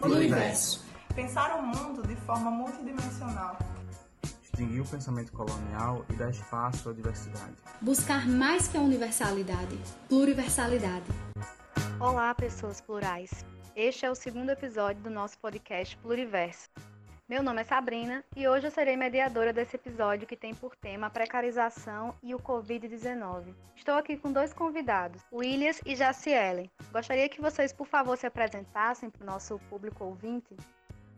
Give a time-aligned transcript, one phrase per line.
[0.00, 0.84] Pluriverso.
[1.14, 3.58] Pensar o mundo de forma multidimensional.
[4.42, 7.54] Extinguir o pensamento colonial e dar espaço à diversidade.
[7.80, 9.76] Buscar mais que a universalidade,
[10.08, 11.06] pluriversalidade.
[11.98, 13.44] Olá, pessoas plurais.
[13.74, 16.68] Este é o segundo episódio do nosso podcast Pluriverso.
[17.28, 21.08] Meu nome é Sabrina e hoje eu serei mediadora desse episódio que tem por tema
[21.08, 23.52] a precarização e o Covid-19.
[23.76, 26.70] Estou aqui com dois convidados, Williams e Jaciele.
[26.90, 30.56] Gostaria que vocês, por favor, se apresentassem para o nosso público ouvinte.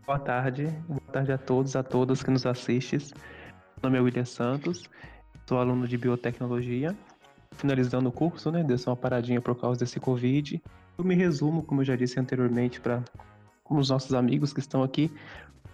[0.04, 2.98] Boa tarde, boa tarde a todos, a todas que nos assistem.
[3.80, 4.90] Meu nome é William Santos,
[5.46, 6.92] sou aluno de biotecnologia,
[7.52, 8.64] finalizando o curso, né?
[8.64, 10.60] Deu uma paradinha por causa desse Covid.
[10.98, 13.00] Eu me resumo, como eu já disse anteriormente, para
[13.70, 15.08] os nossos amigos que estão aqui,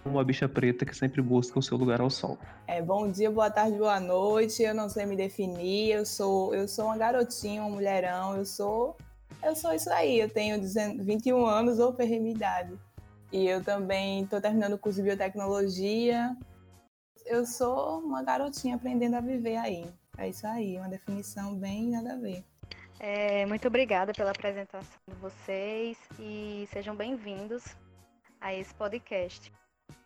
[0.09, 2.37] uma bicha preta que sempre busca o seu lugar ao sol.
[2.67, 4.63] É, bom dia, boa tarde, boa noite.
[4.63, 5.91] Eu não sei me definir.
[5.91, 8.35] Eu sou, eu sou uma garotinha, uma mulherão.
[8.35, 8.97] Eu sou,
[9.43, 10.19] eu sou isso aí.
[10.19, 10.59] Eu tenho
[10.99, 12.73] 21 anos ou perremidade.
[13.31, 16.35] E eu também estou terminando o curso de biotecnologia.
[17.25, 19.85] Eu sou uma garotinha aprendendo a viver aí.
[20.17, 22.43] É isso aí, uma definição bem nada a ver.
[22.99, 27.63] É, muito obrigada pela apresentação de vocês e sejam bem-vindos
[28.41, 29.51] a esse podcast.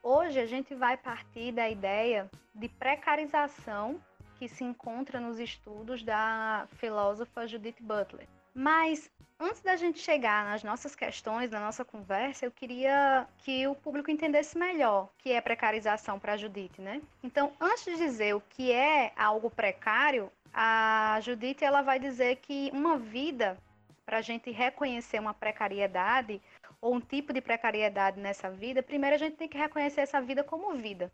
[0.03, 4.01] Hoje a gente vai partir da ideia de precarização
[4.35, 8.27] que se encontra nos estudos da filósofa Judith Butler.
[8.53, 13.75] Mas antes da gente chegar nas nossas questões, na nossa conversa, eu queria que o
[13.75, 16.99] público entendesse melhor o que é precarização para a Judith, né?
[17.23, 22.71] Então, antes de dizer o que é algo precário, a Judith ela vai dizer que
[22.73, 23.57] uma vida
[24.03, 26.41] para a gente reconhecer uma precariedade
[26.81, 30.43] ou um tipo de precariedade nessa vida, primeiro a gente tem que reconhecer essa vida
[30.43, 31.11] como vida.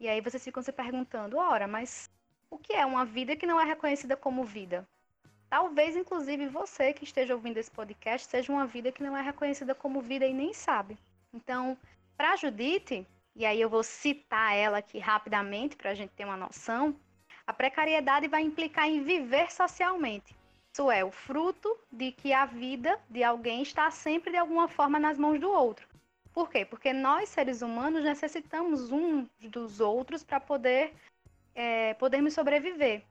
[0.00, 2.10] E aí vocês ficam se perguntando, ora, mas
[2.50, 4.86] o que é uma vida que não é reconhecida como vida?
[5.48, 9.74] Talvez, inclusive, você que esteja ouvindo esse podcast seja uma vida que não é reconhecida
[9.74, 10.96] como vida e nem sabe.
[11.32, 11.76] Então,
[12.16, 16.36] para Judite, e aí eu vou citar ela aqui rapidamente para a gente ter uma
[16.36, 16.94] noção,
[17.46, 20.36] a precariedade vai implicar em viver socialmente,
[20.88, 25.18] é o fruto de que a vida de alguém está sempre de alguma forma nas
[25.18, 25.88] mãos do outro.
[26.32, 26.64] Por quê?
[26.64, 30.94] Porque nós, seres humanos, necessitamos uns dos outros para poder
[31.56, 33.02] é, podermos sobreviver.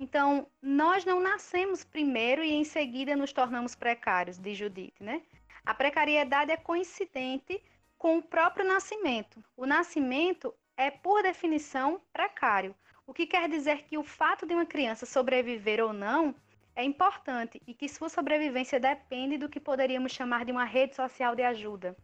[0.00, 5.22] Então, nós não nascemos primeiro e em seguida nos tornamos precários, diz Judith, né?
[5.64, 7.62] A precariedade é coincidente
[7.98, 9.42] com o próprio nascimento.
[9.56, 12.74] O nascimento é, por definição, precário.
[13.06, 16.34] O que quer dizer que o fato de uma criança sobreviver ou não
[16.76, 21.34] é importante e que sua sobrevivência depende do que poderíamos chamar de uma rede social
[21.34, 21.96] de ajuda.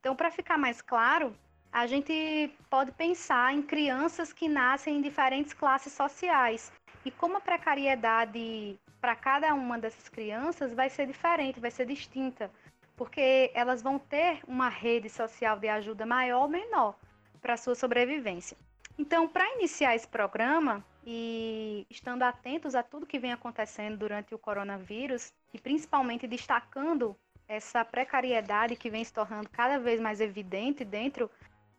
[0.00, 1.36] Então, para ficar mais claro,
[1.70, 6.72] a gente pode pensar em crianças que nascem em diferentes classes sociais
[7.04, 12.50] e como a precariedade para cada uma dessas crianças vai ser diferente, vai ser distinta,
[12.96, 16.96] porque elas vão ter uma rede social de ajuda maior ou menor
[17.42, 18.56] para sua sobrevivência.
[18.98, 24.38] Então, para iniciar esse programa, e estando atentos a tudo que vem acontecendo durante o
[24.38, 27.16] coronavírus e principalmente destacando
[27.46, 31.30] essa precariedade que vem se tornando cada vez mais evidente dentro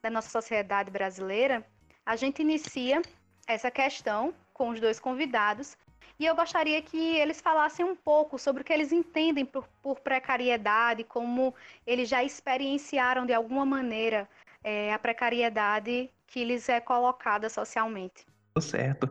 [0.02, 1.66] da nossa sociedade brasileira,
[2.06, 3.02] a gente inicia
[3.48, 5.76] essa questão com os dois convidados.
[6.20, 10.00] E eu gostaria que eles falassem um pouco sobre o que eles entendem por, por
[10.00, 11.56] precariedade, como
[11.86, 14.30] eles já experienciaram de alguma maneira
[14.64, 18.24] é, a precariedade que lhes é colocada socialmente
[18.62, 19.10] certo.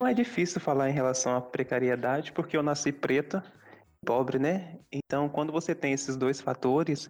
[0.00, 3.44] Não é difícil falar em relação à precariedade, porque eu nasci preta,
[4.04, 4.78] pobre, né?
[4.90, 7.08] Então, quando você tem esses dois fatores,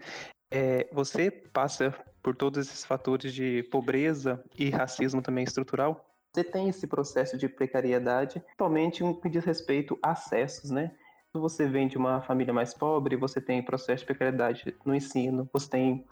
[0.51, 6.07] é, você passa por todos esses fatores de pobreza e racismo também estrutural.
[6.35, 10.93] Você tem esse processo de precariedade, principalmente no que diz respeito a acessos, né?
[11.35, 15.49] Se você vem de uma família mais pobre, você tem processo de precariedade no ensino,
[15.53, 16.07] você tem,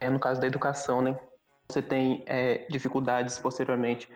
[0.00, 1.18] é, no caso da educação, né?
[1.68, 4.08] Você tem é, dificuldades posteriormente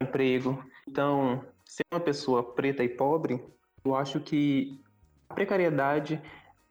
[0.00, 0.64] emprego.
[0.88, 3.42] Então, ser uma pessoa preta e pobre,
[3.84, 4.80] eu acho que
[5.28, 6.20] a precariedade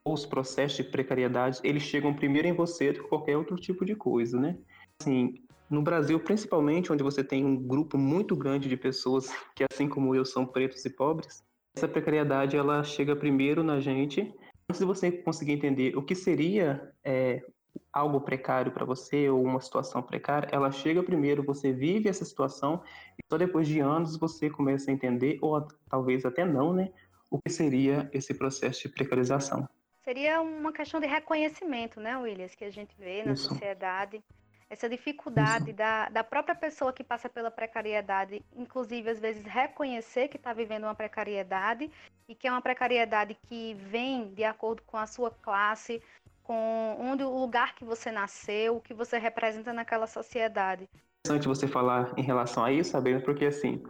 [0.04, 3.86] ou os processos de precariedade, eles chegam primeiro em você do que qualquer outro tipo
[3.86, 4.58] de coisa, né?
[5.00, 5.36] Assim,
[5.70, 10.14] no Brasil, principalmente, onde você tem um grupo muito grande de pessoas que, assim como
[10.14, 11.44] eu, são pretos e pobres,
[11.76, 14.34] essa precariedade ela chega primeiro na gente.
[14.70, 17.42] Antes de você conseguir entender o que seria é,
[17.92, 22.82] algo precário para você ou uma situação precária, ela chega primeiro, você vive essa situação
[23.18, 26.92] e só depois de anos você começa a entender ou talvez até não, né,
[27.30, 29.68] o que seria esse processo de precarização.
[30.04, 33.50] Seria uma questão de reconhecimento, né, Williams, que a gente vê na Isso.
[33.50, 34.24] sociedade.
[34.70, 40.38] Essa dificuldade da, da própria pessoa que passa pela precariedade, inclusive às vezes reconhecer que
[40.38, 41.92] está vivendo uma precariedade
[42.28, 46.02] e que é uma precariedade que vem de acordo com a sua classe,
[46.44, 50.88] com onde o lugar que você nasceu, o que você representa naquela sociedade.
[51.26, 53.82] Interessante você falar em relação a isso, Sabrina, porque assim,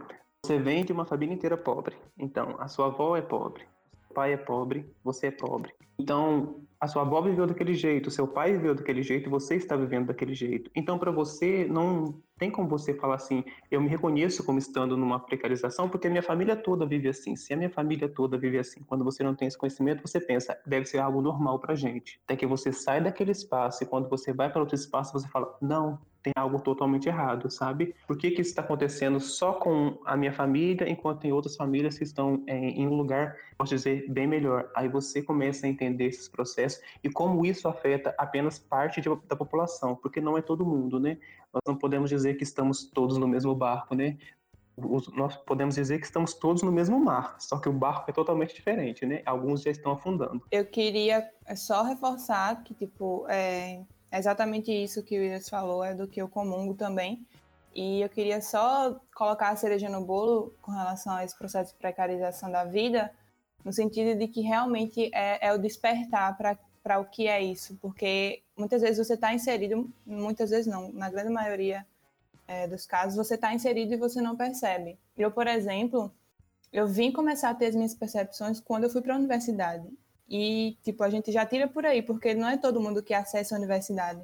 [0.44, 1.96] você vem de uma família inteira pobre.
[2.18, 3.66] Então, a sua avó é pobre,
[4.10, 5.74] o pai é pobre, você é pobre.
[5.98, 10.08] Então, a sua avó viveu daquele jeito, seu pai viveu daquele jeito, você está vivendo
[10.08, 10.70] daquele jeito.
[10.76, 15.18] Então, para você, não tem como você falar assim, eu me reconheço como estando numa
[15.18, 17.36] precarização, porque a minha família toda vive assim.
[17.36, 20.58] Se a minha família toda vive assim, quando você não tem esse conhecimento, você pensa,
[20.66, 22.20] deve ser algo normal para gente.
[22.24, 25.56] Até que você sai daquele espaço e quando você vai para outro espaço, você fala,
[25.62, 27.94] não, tem algo totalmente errado, sabe?
[28.06, 31.98] Por que, que isso está acontecendo só com a minha família, enquanto tem outras famílias
[31.98, 34.70] que estão é, em um lugar, posso dizer, bem melhor?
[34.74, 39.36] Aí você começa a entender esses processos e como isso afeta apenas parte de, da
[39.36, 41.18] população, porque não é todo mundo, né?
[41.52, 44.16] Nós não podemos dizer que estamos todos no mesmo barco, né?
[45.14, 48.54] nós podemos dizer que estamos todos no mesmo mar, só que o barco é totalmente
[48.54, 49.22] diferente, né?
[49.24, 50.42] Alguns já estão afundando.
[50.50, 55.92] Eu queria só reforçar que, tipo, é, é exatamente isso que o Williams falou, é
[55.92, 57.26] do que eu comungo também.
[57.74, 61.78] E eu queria só colocar a cereja no bolo com relação a esse processo de
[61.80, 63.10] precarização da vida,
[63.64, 68.40] no sentido de que realmente é, é o despertar para o que é isso, porque
[68.56, 71.84] muitas vezes você está inserido, muitas vezes não, na grande maioria
[72.46, 74.96] é, dos casos, você está inserido e você não percebe.
[75.18, 76.08] Eu, por exemplo,
[76.72, 79.88] eu vim começar a ter as minhas percepções quando eu fui para a universidade.
[80.28, 83.54] E, tipo, a gente já tira por aí, porque não é todo mundo que acessa
[83.54, 84.22] a universidade.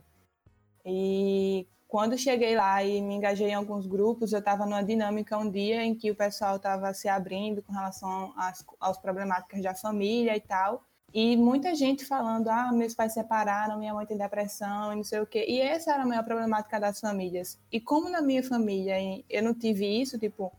[0.85, 5.51] E quando cheguei lá e me engajei em alguns grupos, eu estava numa dinâmica um
[5.51, 10.37] dia em que o pessoal estava se abrindo com relação às, às problemáticas da família
[10.37, 10.85] e tal.
[11.13, 15.21] E muita gente falando, ah, meus pais separaram, minha mãe tem depressão e não sei
[15.21, 15.45] o quê.
[15.49, 17.59] E essa era a maior problemática das famílias.
[17.73, 18.95] E como na minha família
[19.29, 20.53] eu não tive isso, tipo,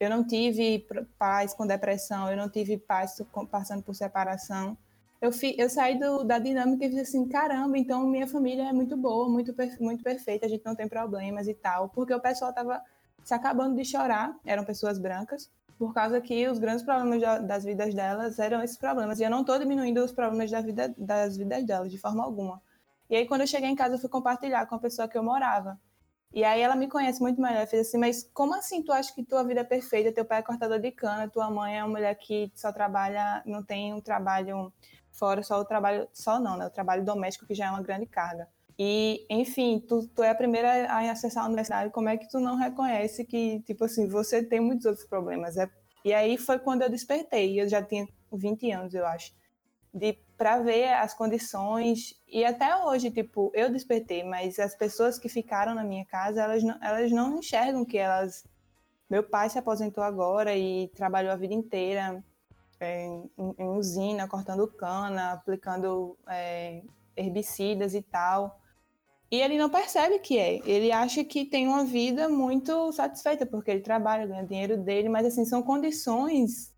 [0.00, 0.86] eu não tive
[1.18, 4.76] pais com depressão, eu não tive pais passando por separação.
[5.20, 8.72] Eu, fi, eu saí do, da dinâmica e disse assim, caramba, então minha família é
[8.72, 11.90] muito boa, muito, muito perfeita, a gente não tem problemas e tal.
[11.90, 12.82] Porque o pessoal estava
[13.22, 17.94] se acabando de chorar, eram pessoas brancas, por causa que os grandes problemas das vidas
[17.94, 19.20] delas eram esses problemas.
[19.20, 22.62] E eu não estou diminuindo os problemas da vida, das vidas delas, de forma alguma.
[23.10, 25.22] E aí, quando eu cheguei em casa, eu fui compartilhar com a pessoa que eu
[25.22, 25.78] morava.
[26.32, 27.66] E aí ela me conhece muito melhor.
[27.66, 30.12] Fiz assim, mas como assim tu acha que tua vida é perfeita?
[30.12, 33.62] Teu pai é cortador de cana, tua mãe é uma mulher que só trabalha, não
[33.62, 34.72] tem um trabalho
[35.10, 36.66] fora só o trabalho, só não, né?
[36.66, 38.48] O trabalho doméstico que já é uma grande carga.
[38.78, 42.40] E, enfim, tu, tu é a primeira a acessar a universidade, como é que tu
[42.40, 45.56] não reconhece que, tipo assim, você tem muitos outros problemas?
[45.58, 45.68] É...
[46.04, 49.34] E aí foi quando eu despertei, eu já tinha 20 anos, eu acho
[49.92, 52.14] de para ver as condições.
[52.26, 56.62] E até hoje tipo eu despertei mas as pessoas que ficaram na minha casa elas
[56.62, 58.44] não, elas não enxergam que elas
[59.08, 62.24] meu pai se aposentou agora e trabalhou a vida inteira
[62.78, 66.82] é, em, em, usina cortando cana aplicando é,
[67.16, 68.58] herbicidas e tal.
[69.30, 70.60] E ele não percebe que é.
[70.68, 75.26] Ele acha que tem uma vida muito satisfeita porque ele trabalha ganha dinheiro dele mas
[75.26, 76.72] assim são condições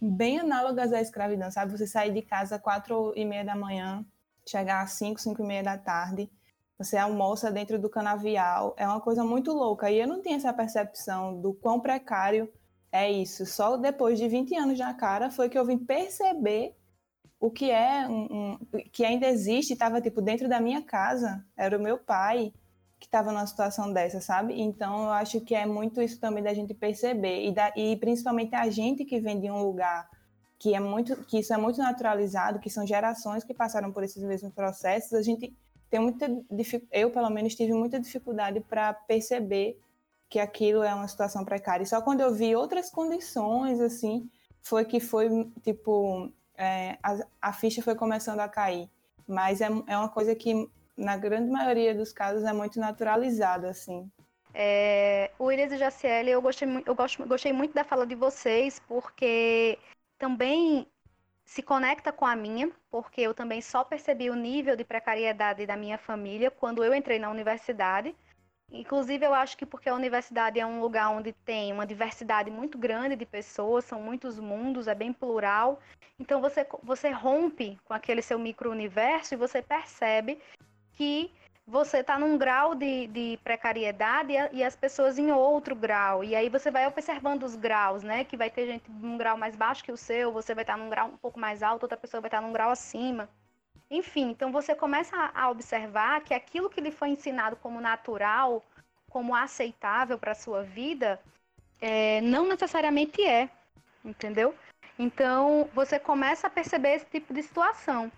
[0.00, 1.72] bem análogas à escravidão, sabe?
[1.72, 4.04] Você sair de casa quatro e meia da manhã,
[4.46, 6.30] chegar às cinco, cinco e meia da tarde,
[6.78, 9.90] você almoça dentro do canavial, é uma coisa muito louca.
[9.90, 12.52] E eu não tinha essa percepção do quão precário
[12.90, 13.46] é isso.
[13.46, 16.76] Só depois de 20 anos na cara foi que eu vim perceber
[17.40, 18.58] o que é um, um
[18.92, 22.52] que ainda existe, estava tipo dentro da minha casa, era o meu pai
[23.04, 24.58] que estava numa situação dessa, sabe?
[24.58, 28.54] Então eu acho que é muito isso também da gente perceber e, da, e principalmente
[28.54, 30.08] a gente que vem de um lugar
[30.58, 34.22] que é muito que isso é muito naturalizado, que são gerações que passaram por esses
[34.22, 35.54] mesmos processos, a gente
[35.90, 36.26] tem muita
[36.90, 39.78] eu pelo menos tive muita dificuldade para perceber
[40.30, 41.84] que aquilo é uma situação precária.
[41.84, 44.28] E só quando eu vi outras condições assim
[44.62, 45.28] foi que foi
[45.62, 48.88] tipo é, a, a ficha foi começando a cair.
[49.26, 54.10] Mas é, é uma coisa que na grande maioria dos casos, é muito naturalizado, assim.
[54.52, 59.78] É, o Williams e Jaciele, eu, gostei, eu gostei muito da fala de vocês, porque
[60.16, 60.86] também
[61.44, 65.76] se conecta com a minha, porque eu também só percebi o nível de precariedade da
[65.76, 68.14] minha família quando eu entrei na universidade.
[68.72, 72.78] Inclusive, eu acho que porque a universidade é um lugar onde tem uma diversidade muito
[72.78, 75.80] grande de pessoas, são muitos mundos, é bem plural.
[76.18, 80.40] Então, você, você rompe com aquele seu micro-universo e você percebe
[80.96, 81.30] que
[81.66, 86.22] você está num grau de, de precariedade e, as pessoas em outro grau.
[86.22, 88.24] E aí você vai observando os graus, né?
[88.24, 90.78] Que vai ter gente num grau mais baixo que o seu, você vai estar tá
[90.78, 93.28] num grau um pouco mais alto, outra pessoa vai estar tá num grau acima.
[93.90, 98.62] Enfim, então você começa a observar que aquilo que lhe foi ensinado como natural,
[99.08, 101.20] como aceitável para a sua vida,
[101.80, 103.48] é, não necessariamente é,
[104.04, 104.54] entendeu?
[104.98, 108.10] Então você começa a perceber esse tipo de situação.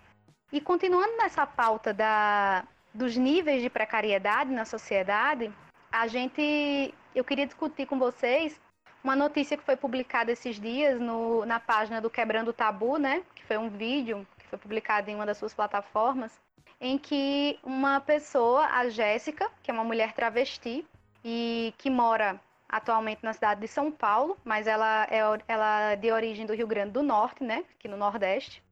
[0.51, 2.63] E continuando nessa pauta da,
[2.93, 5.51] dos níveis de precariedade na sociedade,
[5.91, 8.59] a gente, eu queria discutir com vocês
[9.03, 13.23] uma notícia que foi publicada esses dias no, na página do Quebrando o Tabu, né?
[13.35, 16.39] Que foi um vídeo que foi publicado em uma das suas plataformas,
[16.79, 20.85] em que uma pessoa, a Jéssica, que é uma mulher travesti
[21.25, 22.39] e que mora
[22.69, 26.67] atualmente na cidade de São Paulo, mas ela é, ela é de origem do Rio
[26.67, 27.65] Grande do Norte, né?
[27.77, 28.63] Aqui no Nordeste.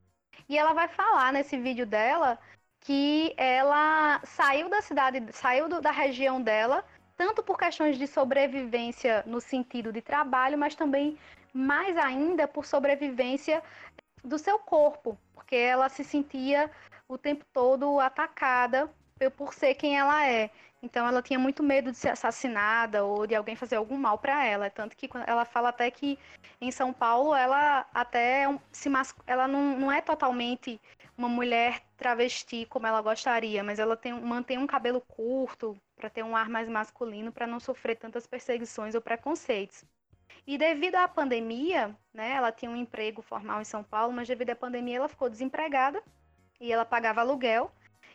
[0.48, 2.38] E ela vai falar nesse vídeo dela
[2.82, 6.86] que ela saiu da cidade, saiu do, da região dela,
[7.18, 11.18] tanto por questões de sobrevivência no sentido de trabalho, mas também
[11.54, 13.64] mais ainda por sobrevivência
[14.24, 16.70] do seu corpo, porque ela se sentia
[17.08, 18.92] o tempo todo atacada
[19.38, 20.50] por ser quem ela é.
[20.86, 24.46] Então ela tinha muito medo de ser assassinada ou de alguém fazer algum mal para
[24.46, 26.18] ela, tanto que ela fala até que
[26.62, 28.88] em São Paulo ela até é se
[29.26, 30.80] ela não, não é totalmente
[31.18, 36.24] uma mulher travesti como ela gostaria, mas ela tem, mantém um cabelo curto para ter
[36.24, 39.84] um ar mais masculino, para não sofrer tantas perseguições ou preconceitos.
[40.46, 44.52] E devido à pandemia, né, ela tinha um emprego formal em São Paulo, mas devido
[44.52, 46.04] à pandemia ela ficou desempregada
[46.62, 47.72] e ela pagava aluguel.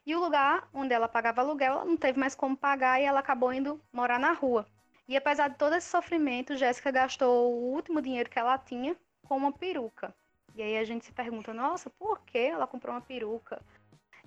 [0.07, 3.21] E o lugar onde ela pagava aluguel, ela não teve mais como pagar e ela
[3.21, 4.67] acabou indo morar na rua.
[5.09, 9.37] E apesar de todo esse sofrimento, Jéssica gastou o último dinheiro que ela tinha com
[9.37, 10.15] uma peruca.
[10.55, 13.61] E aí a gente se pergunta, nossa, por que ela comprou uma peruca?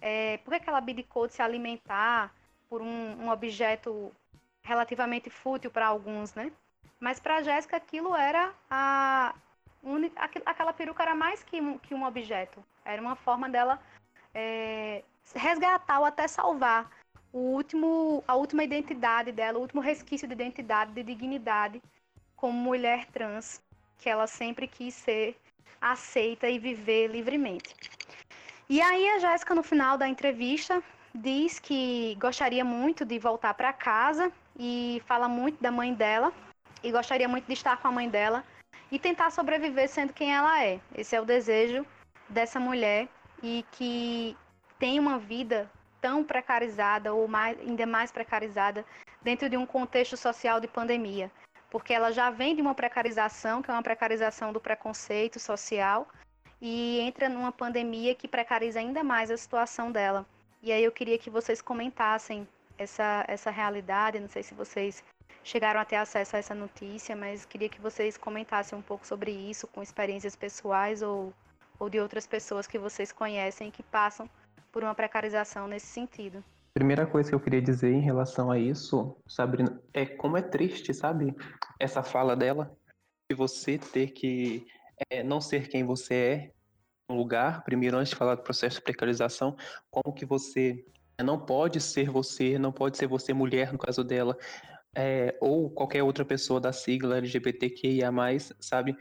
[0.01, 2.33] É, por que ela abdicou de se alimentar
[2.69, 4.11] por um, um objeto
[4.61, 6.51] relativamente fútil para alguns, né?
[6.99, 9.35] Mas para Jéssica aquilo era a
[10.45, 12.63] aquela peruca era mais que um, que um objeto.
[12.85, 13.79] Era uma forma dela
[14.33, 15.03] é,
[15.35, 16.89] resgatar ou até salvar
[17.31, 21.81] o último, a última identidade dela, o último resquício de identidade, de dignidade
[22.35, 23.61] como mulher trans,
[23.97, 25.35] que ela sempre quis ser
[25.81, 27.75] aceita e viver livremente.
[28.69, 30.81] E aí a Jéssica, no final da entrevista,
[31.13, 36.31] diz que gostaria muito de voltar para casa e fala muito da mãe dela
[36.83, 38.43] e gostaria muito de estar com a mãe dela
[38.91, 40.79] e tentar sobreviver sendo quem ela é.
[40.95, 41.85] Esse é o desejo
[42.29, 43.07] dessa mulher
[43.41, 44.37] e que
[44.83, 45.71] tem uma vida
[46.01, 48.83] tão precarizada ou mais, ainda mais precarizada
[49.21, 51.31] dentro de um contexto social de pandemia,
[51.69, 56.05] porque ela já vem de uma precarização, que é uma precarização do preconceito social,
[56.61, 60.25] e entra numa pandemia que precariza ainda mais a situação dela.
[60.61, 62.45] E aí eu queria que vocês comentassem
[62.77, 65.01] essa, essa realidade, não sei se vocês
[65.45, 69.31] chegaram a ter acesso a essa notícia, mas queria que vocês comentassem um pouco sobre
[69.31, 71.33] isso, com experiências pessoais ou,
[71.79, 74.29] ou de outras pessoas que vocês conhecem que passam
[74.73, 76.43] por uma precarização nesse sentido.
[76.73, 80.91] Primeira coisa que eu queria dizer em relação a isso, Sabrina, é como é triste,
[80.91, 81.33] sabe?
[81.79, 82.75] Essa fala dela,
[83.29, 84.65] de você ter que
[85.11, 86.51] é, não ser quem você é
[87.07, 89.55] no lugar, primeiro antes de falar do processo de precarização,
[89.91, 90.83] como que você
[91.23, 94.35] não pode ser você, não pode ser você mulher, no caso dela,
[94.95, 98.11] é, ou qualquer outra pessoa da sigla LGBTQIA+,
[98.59, 98.97] sabe?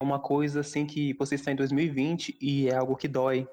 [0.00, 3.48] É uma coisa assim que você está em 2020 e é algo que dói,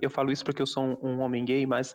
[0.00, 1.94] eu falo isso porque eu sou um, homem gay, mas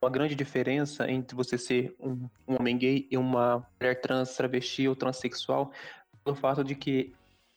[0.00, 4.86] uma grande diferença entre você ser um, um, homem gay e uma mulher trans, travesti
[4.88, 5.72] ou transexual,
[6.24, 7.14] pelo fato de que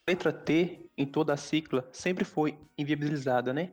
[0.08, 3.72] a letra T em toda a cicla sempre foi inviabilizada, né?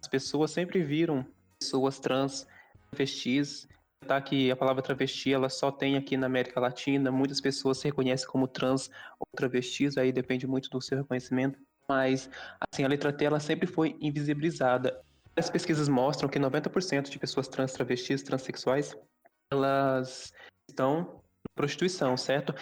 [0.00, 1.26] As pessoas sempre viram
[1.58, 2.46] pessoas trans,
[2.90, 3.68] travestis,
[4.06, 7.88] tá que a palavra travesti ela só tem aqui na América Latina, muitas pessoas se
[7.88, 13.12] reconhecem como trans ou travestis, aí depende muito do seu reconhecimento mas assim a letra
[13.12, 15.00] T ela sempre foi invisibilizada.
[15.36, 18.96] As pesquisas mostram que 90% de pessoas trans, travestis, transexuais,
[19.52, 20.32] elas
[20.68, 22.54] estão em prostituição, certo?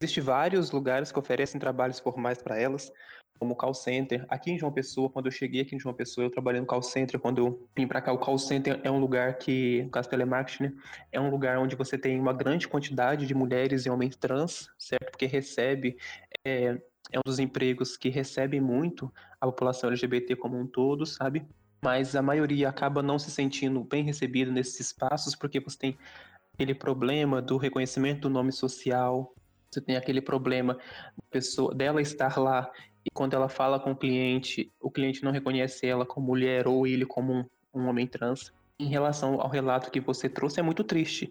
[0.00, 2.90] Existem vários lugares que oferecem trabalhos formais para elas,
[3.38, 4.24] como call center.
[4.28, 6.82] Aqui em João Pessoa, quando eu cheguei aqui em João Pessoa, eu trabalhei no call
[6.82, 7.20] center.
[7.20, 10.64] Quando eu vim para cá, o call center é um lugar que, no caso telemarketing,
[10.64, 10.72] né,
[11.12, 15.10] é um lugar onde você tem uma grande quantidade de mulheres e homens trans, certo?
[15.10, 15.96] Porque recebe
[16.44, 16.78] é,
[17.12, 21.46] é um dos empregos que recebe muito a população LGBT como um todo, sabe?
[21.82, 25.98] Mas a maioria acaba não se sentindo bem recebida nesses espaços porque você tem
[26.54, 29.34] aquele problema do reconhecimento do nome social,
[29.70, 32.70] você tem aquele problema da pessoa, dela estar lá
[33.04, 36.86] e quando ela fala com o cliente, o cliente não reconhece ela como mulher ou
[36.86, 37.44] ele como um,
[37.74, 38.52] um homem trans.
[38.78, 41.30] Em relação ao relato que você trouxe, é muito triste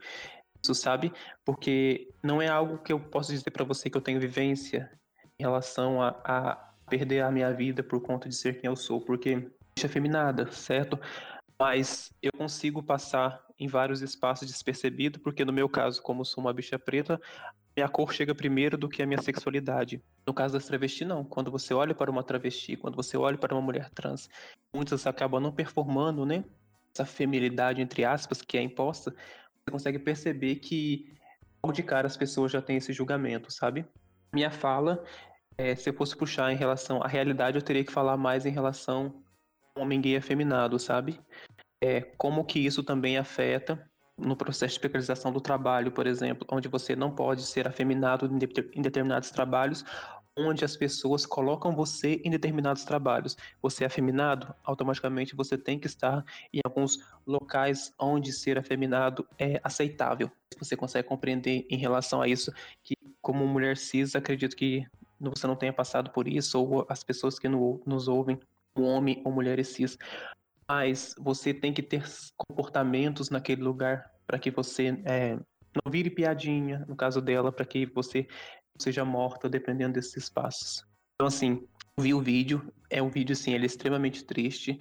[0.63, 1.11] isso, sabe?
[1.43, 4.89] Porque não é algo que eu posso dizer para você que eu tenho vivência
[5.39, 9.01] em relação a, a, perder a minha vida por conta de ser quem eu sou,
[9.01, 10.99] porque bicha feminada, certo?
[11.59, 16.53] Mas eu consigo passar em vários espaços despercebido, porque no meu caso, como sou uma
[16.53, 17.19] bicha preta,
[17.75, 20.03] minha cor chega primeiro do que a minha sexualidade.
[20.27, 21.23] No caso das travestis, não.
[21.23, 24.29] Quando você olha para uma travesti, quando você olha para uma mulher trans,
[24.75, 26.43] muitas acabam não performando, né?
[26.93, 31.11] essa feminilidade, entre aspas, que é imposta, você consegue perceber que
[31.63, 33.85] logo de cara as pessoas já têm esse julgamento, sabe?
[34.33, 35.03] Minha fala,
[35.57, 38.49] é, se eu fosse puxar em relação à realidade, eu teria que falar mais em
[38.49, 39.23] relação
[39.75, 41.19] ao homem gay afeminado, sabe?
[41.81, 43.87] É, como que isso também afeta
[44.17, 48.81] no processo de precarização do trabalho, por exemplo, onde você não pode ser afeminado em
[48.81, 49.85] determinados trabalhos,
[50.37, 53.37] onde as pessoas colocam você em determinados trabalhos.
[53.61, 59.59] Você é afeminado, automaticamente você tem que estar em alguns locais onde ser afeminado é
[59.63, 60.31] aceitável.
[60.57, 62.51] Você consegue compreender em relação a isso
[62.83, 64.85] que, como mulher cis, acredito que
[65.17, 68.37] você não tenha passado por isso, ou as pessoas que nos ouvem,
[68.75, 69.97] homem ou mulheres cis,
[70.67, 72.03] mas você tem que ter
[72.35, 77.85] comportamentos naquele lugar para que você é, não vire piadinha, no caso dela, para que
[77.85, 78.27] você
[78.77, 80.85] seja morta, dependendo desses espaços.
[81.15, 81.65] Então, assim,
[81.97, 84.77] vi o vídeo, é um vídeo, assim, ele é extremamente triste.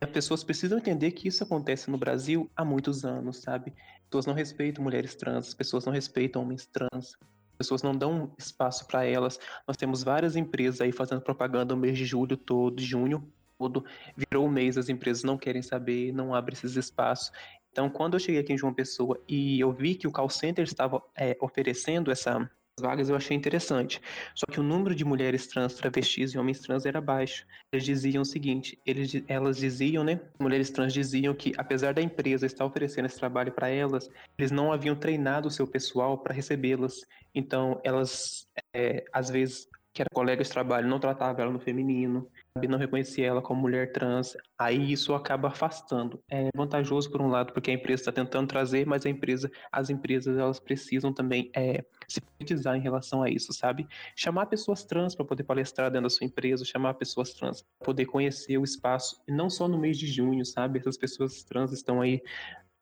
[0.00, 3.72] As pessoas precisam entender que isso acontece no Brasil há muitos anos, sabe?
[4.02, 7.16] As pessoas não respeitam mulheres trans, as pessoas não respeitam homens trans,
[7.58, 9.38] pessoas não dão espaço para elas.
[9.66, 13.22] Nós temos várias empresas aí fazendo propaganda no mês de julho todo, junho
[13.58, 13.84] todo,
[14.16, 17.32] virou o mês, as empresas não querem saber, não abrem esses espaços.
[17.72, 20.64] Então, quando eu cheguei aqui em João Pessoa e eu vi que o call center
[20.64, 22.48] estava é, oferecendo essa
[22.80, 24.00] vagas, eu achei interessante.
[24.34, 27.46] Só que o número de mulheres trans, travestis e homens trans era baixo.
[27.72, 30.20] Eles diziam o seguinte, eles, elas diziam, né?
[30.38, 34.72] Mulheres trans diziam que, apesar da empresa estar oferecendo esse trabalho para elas, eles não
[34.72, 37.04] haviam treinado o seu pessoal para recebê-las.
[37.34, 42.30] Então, elas, é, às vezes, que era colega de trabalho, não tratava ela no feminino,
[42.66, 46.20] não reconhecia ela como mulher trans, aí isso acaba afastando.
[46.30, 49.90] É vantajoso por um lado, porque a empresa está tentando trazer, mas a empresa, as
[49.90, 53.86] empresas elas precisam também é, se politizar em relação a isso, sabe?
[54.16, 58.06] Chamar pessoas trans para poder palestrar dentro da sua empresa, chamar pessoas trans para poder
[58.06, 60.78] conhecer o espaço, e não só no mês de junho, sabe?
[60.78, 62.22] Essas pessoas trans estão aí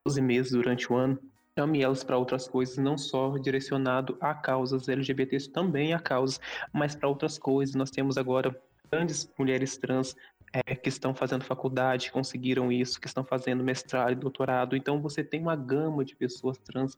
[0.07, 1.19] 12 meses durante o ano,
[1.59, 6.39] chame elas para outras coisas, não só direcionado a causas LGBTs, também a causas,
[6.73, 7.75] mas para outras coisas.
[7.75, 8.55] Nós temos agora
[8.91, 10.17] grandes mulheres trans
[10.53, 14.77] é, que estão fazendo faculdade, conseguiram isso, que estão fazendo mestrado e doutorado.
[14.77, 16.97] Então você tem uma gama de pessoas trans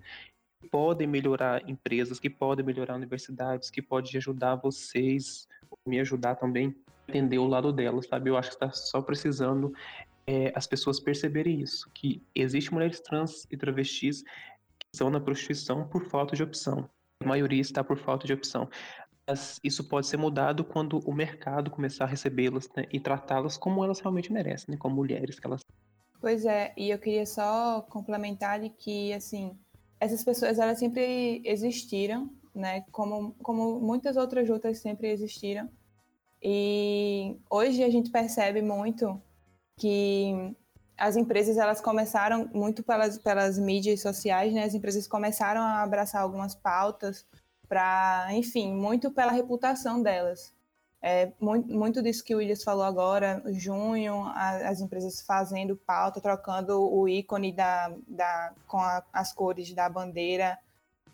[0.60, 5.48] que podem melhorar empresas, que podem melhorar universidades, que podem ajudar vocês,
[5.86, 6.74] me ajudar também
[7.08, 8.30] entender o lado delas, sabe?
[8.30, 9.72] Eu acho que está só precisando
[10.26, 14.22] é, as pessoas perceberem isso, que existe mulheres trans e travestis
[14.78, 16.88] que estão na prostituição por falta de opção.
[17.22, 18.68] A maioria está por falta de opção.
[19.62, 24.00] Isso pode ser mudado quando o mercado começar a recebê-las né, e tratá-las como elas
[24.00, 25.60] realmente merecem, né, como mulheres que elas
[26.20, 29.56] Pois é, e eu queria só complementar de que, assim,
[30.00, 35.68] essas pessoas, elas sempre existiram, né, como, como muitas outras lutas sempre existiram,
[36.42, 39.20] e hoje a gente percebe muito
[39.76, 40.56] que
[40.96, 44.64] as empresas elas começaram muito pelas, pelas mídias sociais, né?
[44.64, 47.24] As empresas começaram a abraçar algumas pautas
[47.68, 50.52] para, enfim, muito pela reputação delas.
[51.00, 56.20] É, muito, muito disso que o Williams falou agora, junho, a, as empresas fazendo pauta,
[56.20, 60.58] trocando o ícone da, da, com a, as cores da bandeira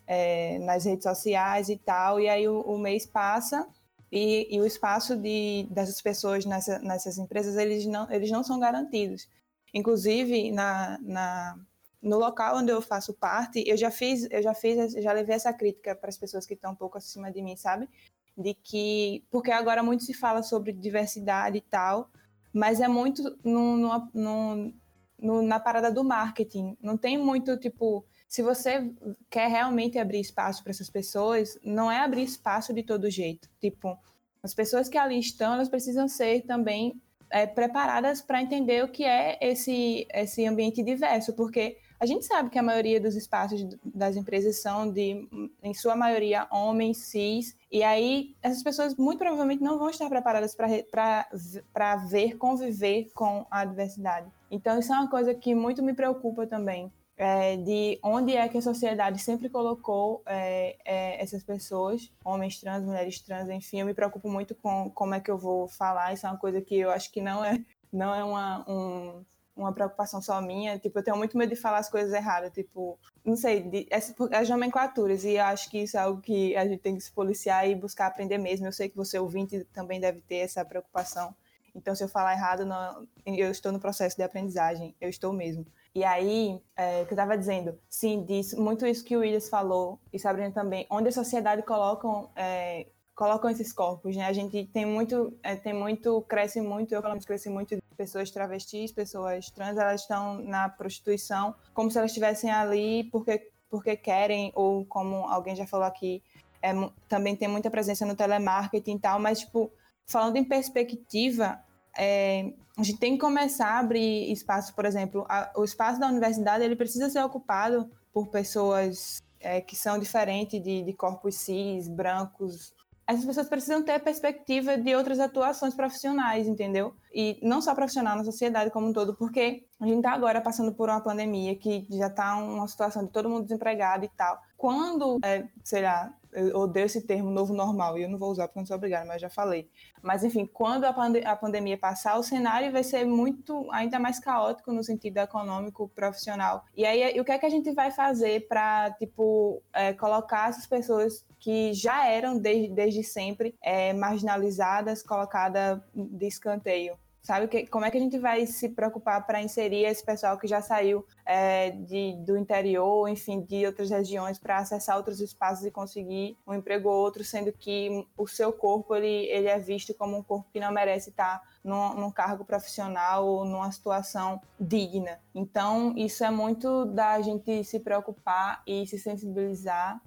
[0.07, 3.69] é, nas redes sociais e tal, e aí o, o mês passa
[4.11, 8.59] e, e o espaço de, dessas pessoas nessa, nessas empresas, eles não, eles não são
[8.59, 9.29] garantidos.
[9.73, 11.59] Inclusive, na, na,
[12.05, 15.53] no local onde eu faço parte, eu já fiz, eu já fiz, já levei essa
[15.53, 17.89] crítica para as pessoas que estão um pouco acima de mim, sabe?
[18.37, 22.11] De que, porque agora muito se fala sobre diversidade e tal,
[22.53, 24.75] mas é muito no, no, no,
[25.19, 26.77] no na parada do marketing.
[26.81, 28.93] Não tem muito, tipo, se você
[29.31, 33.49] quer realmente abrir espaço para essas pessoas, não é abrir espaço de todo jeito.
[33.59, 33.99] Tipo,
[34.43, 39.05] as pessoas que ali estão, elas precisam ser também é, preparadas para entender o que
[39.05, 44.15] é esse, esse ambiente diverso, porque a gente sabe que a maioria dos espaços das
[44.15, 45.27] empresas são de,
[45.63, 50.55] em sua maioria, homens, cis, e aí essas pessoas muito provavelmente não vão estar preparadas
[50.55, 54.31] para ver, conviver com a diversidade.
[54.51, 58.59] Então, isso é uma coisa que muito me preocupa também, é, de onde é que
[58.59, 63.95] a sociedade sempre colocou é, é, essas pessoas, homens trans, mulheres trans, enfim, eu me
[63.95, 66.91] preocupo muito com como é que eu vou falar, isso é uma coisa que eu
[66.91, 69.25] acho que não é, não é uma, um,
[69.57, 72.99] uma preocupação só minha, tipo, eu tenho muito medo de falar as coisas erradas, tipo,
[73.25, 76.67] não sei, de, as, as nomenclaturas, e eu acho que isso é algo que a
[76.67, 80.01] gente tem que se policiar e buscar aprender mesmo, eu sei que você ouvinte também
[80.01, 81.35] deve ter essa preocupação,
[81.75, 85.67] então se eu falar errado, não, eu estou no processo de aprendizagem, eu estou mesmo.
[85.95, 90.01] E aí, é, que eu estava dizendo, sim, diz muito isso que o Willis falou,
[90.13, 94.27] e Sabrina também, onde a sociedade colocam, é, colocam esses corpos, né?
[94.27, 98.91] A gente tem muito, é, tem muito, cresce muito, eu pelo cresci muito pessoas travestis,
[98.91, 104.85] pessoas trans, elas estão na prostituição como se elas estivessem ali porque, porque querem, ou
[104.87, 106.23] como alguém já falou aqui,
[106.61, 106.73] é,
[107.09, 109.71] também tem muita presença no telemarketing e tal, mas, tipo,
[110.07, 111.61] falando em perspectiva,
[111.97, 116.09] é, a gente tem que começar a abrir espaço, por exemplo, a, o espaço da
[116.09, 121.87] universidade ele precisa ser ocupado por pessoas é, que são diferentes de, de corpos cis,
[121.87, 122.73] brancos,
[123.07, 126.95] essas pessoas precisam ter perspectiva de outras atuações profissionais, entendeu?
[127.13, 130.73] E não só profissional na sociedade como um todo, porque a gente está agora passando
[130.73, 134.39] por uma pandemia que já está uma situação de todo mundo desempregado e tal.
[134.57, 138.49] Quando, é, sei lá, eu odeio esse termo novo normal, e eu não vou usar
[138.49, 139.71] porque não sou obrigada, mas já falei.
[140.03, 144.19] Mas, enfim, quando a, pande a pandemia passar, o cenário vai ser muito, ainda mais
[144.19, 146.65] caótico no sentido econômico, profissional.
[146.77, 150.67] E aí, o que é que a gente vai fazer para, tipo, é, colocar essas
[150.67, 156.99] pessoas que já eram desde, desde sempre é, marginalizadas, colocadas de escanteio?
[157.25, 160.47] Sabe que, como é que a gente vai se preocupar para inserir esse pessoal que
[160.47, 165.71] já saiu é, de, do interior, enfim, de outras regiões, para acessar outros espaços e
[165.71, 170.19] conseguir um emprego ou outro, sendo que o seu corpo ele, ele é visto como
[170.19, 175.19] um corpo que não merece estar num, num cargo profissional ou numa situação digna.
[175.35, 179.99] Então, isso é muito da gente se preocupar e se sensibilizar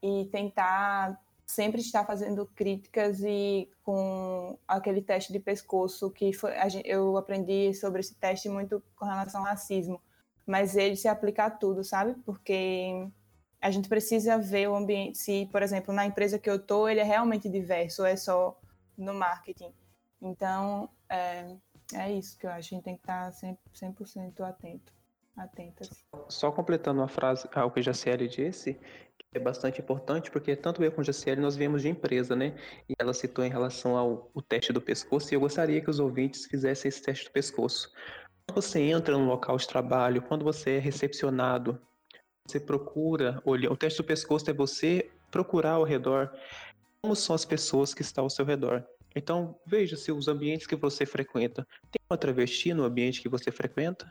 [0.00, 6.52] e tentar sempre está fazendo críticas e com aquele teste de pescoço que foi,
[6.84, 10.00] eu aprendi sobre esse teste muito com relação ao racismo,
[10.46, 12.14] mas ele se aplica a tudo, sabe?
[12.24, 13.08] Porque
[13.62, 17.00] a gente precisa ver o ambiente, se, por exemplo, na empresa que eu tô, ele
[17.00, 18.60] é realmente diverso, ou é só
[18.96, 19.72] no marketing.
[20.20, 21.56] Então, é,
[21.94, 24.92] é isso que eu acho, a gente tem que estar 100%, 100 atento,
[25.34, 26.04] atentas.
[26.28, 28.78] Só completando a frase, ao que a Jaciele disse,
[29.32, 32.56] é bastante importante, porque tanto eu como a Jaciele nós viemos de empresa, né?
[32.88, 36.46] E ela citou em relação ao teste do pescoço, e eu gostaria que os ouvintes
[36.46, 37.92] fizessem esse teste do pescoço.
[38.46, 41.80] Quando você entra no local de trabalho, quando você é recepcionado,
[42.46, 43.70] você procura olhar.
[43.70, 46.32] O teste do pescoço é você procurar ao redor
[47.02, 48.82] como são as pessoas que estão ao seu redor.
[49.14, 51.66] Então, veja se os ambientes que você frequenta.
[51.90, 54.10] Tem uma travesti no ambiente que você frequenta?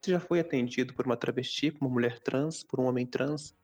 [0.00, 3.54] Você já foi atendido por uma travesti, por uma mulher trans, por um homem trans?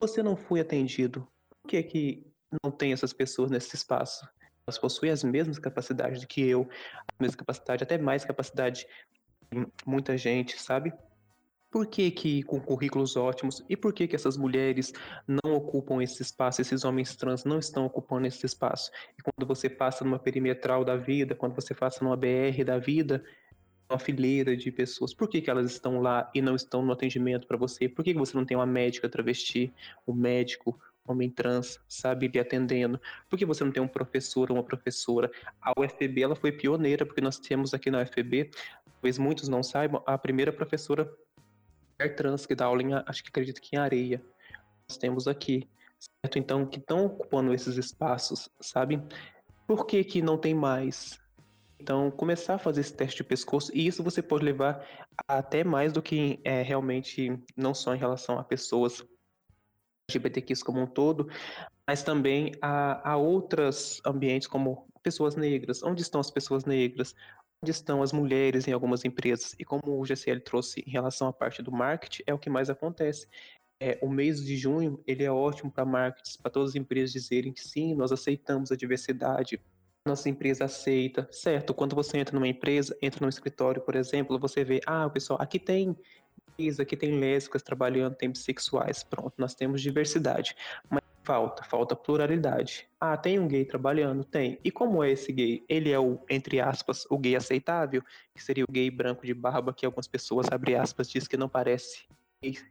[0.00, 2.26] Você não foi atendido, por que, que
[2.62, 4.26] não tem essas pessoas nesse espaço?
[4.66, 6.68] Elas possuem as mesmas capacidades que eu,
[7.18, 8.86] a mesma capacidade, até mais capacidade
[9.50, 10.92] que muita gente, sabe?
[11.70, 14.92] Por que, que com currículos ótimos e por que, que essas mulheres
[15.26, 18.90] não ocupam esse espaço, esses homens trans não estão ocupando esse espaço?
[19.18, 23.22] E quando você passa numa perimetral da vida, quando você passa numa BR da vida,
[23.88, 25.14] uma fileira de pessoas.
[25.14, 27.88] Por que, que elas estão lá e não estão no atendimento para você?
[27.88, 29.72] Por que, que você não tem uma médica travesti,
[30.06, 33.00] um médico, homem trans, sabe, lhe atendendo?
[33.28, 35.30] Por que você não tem um professor ou uma professora?
[35.60, 38.50] A UFB ela foi pioneira, porque nós temos aqui na UFB,
[38.92, 41.10] talvez muitos não saibam, a primeira professora
[42.14, 44.22] trans que dá aula em, acho que acredito que em areia.
[44.88, 46.38] Nós temos aqui, certo?
[46.38, 49.02] Então, que estão ocupando esses espaços, sabe?
[49.66, 51.18] Por que que não tem mais?
[51.80, 54.84] Então, começar a fazer esse teste de pescoço, e isso você pode levar
[55.26, 59.04] até mais do que é, realmente, não só em relação a pessoas
[60.10, 61.28] LGBTQs como um todo,
[61.86, 65.82] mas também a, a outros ambientes como pessoas negras.
[65.82, 67.14] Onde estão as pessoas negras?
[67.62, 69.54] Onde estão as mulheres em algumas empresas?
[69.58, 72.70] E como o GCL trouxe em relação à parte do marketing, é o que mais
[72.70, 73.28] acontece.
[73.80, 77.52] É, o mês de junho ele é ótimo para marketing, para todas as empresas dizerem
[77.52, 79.60] que sim, nós aceitamos a diversidade,
[80.08, 81.72] nossa empresa aceita, certo?
[81.72, 85.58] Quando você entra numa empresa, entra num escritório, por exemplo, você vê, ah, pessoal, aqui
[85.58, 85.96] tem
[86.80, 90.56] aqui tem lésbicas trabalhando, tem bissexuais, pronto, nós temos diversidade.
[90.90, 92.88] Mas falta, falta pluralidade.
[92.98, 94.24] Ah, tem um gay trabalhando?
[94.24, 94.58] Tem.
[94.64, 95.64] E como é esse gay?
[95.68, 98.02] Ele é o, entre aspas, o gay aceitável,
[98.34, 101.48] que seria o gay branco de barba, que algumas pessoas, abre aspas, diz que não
[101.48, 102.06] parece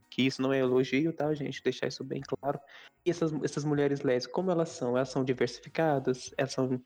[0.10, 1.62] que isso não é elogio, tá, gente?
[1.62, 2.60] Deixar isso bem claro.
[3.06, 4.96] E essas, essas mulheres lésbicas, como elas são?
[4.96, 6.34] Elas são diversificadas?
[6.38, 6.82] Elas são,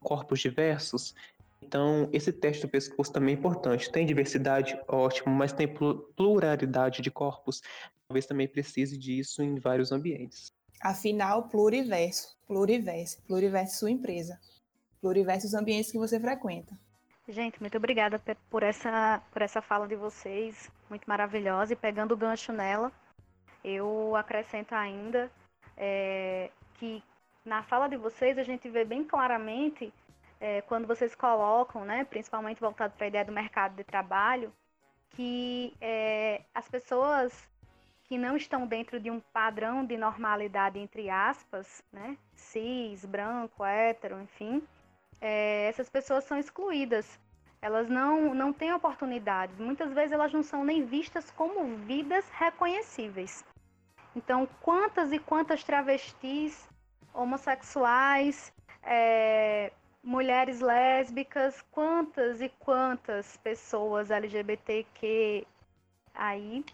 [0.00, 1.14] corpos diversos?
[1.62, 3.90] Então, esse teste do pescoço também é importante.
[3.90, 5.68] Tem diversidade, ótimo, mas tem
[6.16, 7.60] pluralidade de corpos.
[8.08, 10.52] Talvez também precise disso em vários ambientes.
[10.82, 14.40] Afinal, pluriverso, pluriverso, pluriverso sua empresa,
[15.00, 16.76] pluriverso os ambientes que você frequenta.
[17.28, 21.72] Gente, muito obrigada por essa, por essa fala de vocês, muito maravilhosa.
[21.72, 22.90] E pegando o gancho nela,
[23.62, 25.30] eu acrescento ainda
[25.76, 27.02] é, que
[27.44, 29.92] na fala de vocês a gente vê bem claramente
[30.40, 34.52] é, quando vocês colocam, né, principalmente voltado para a ideia do mercado de trabalho,
[35.10, 37.48] que é, as pessoas
[38.04, 44.20] que não estão dentro de um padrão de normalidade, entre aspas, né, cis, branco, hétero,
[44.20, 44.62] enfim,
[45.20, 47.18] é, essas pessoas são excluídas
[47.62, 49.58] Elas não, não têm oportunidades.
[49.58, 53.44] Muitas vezes elas não são nem vistas como vidas reconhecíveis.
[54.16, 56.68] Então, quantas e quantas travestis,
[57.14, 58.52] homossexuais,
[58.82, 65.46] é, mulheres lésbicas, quantas e quantas pessoas LGBTQ
[66.14, 66.64] aí,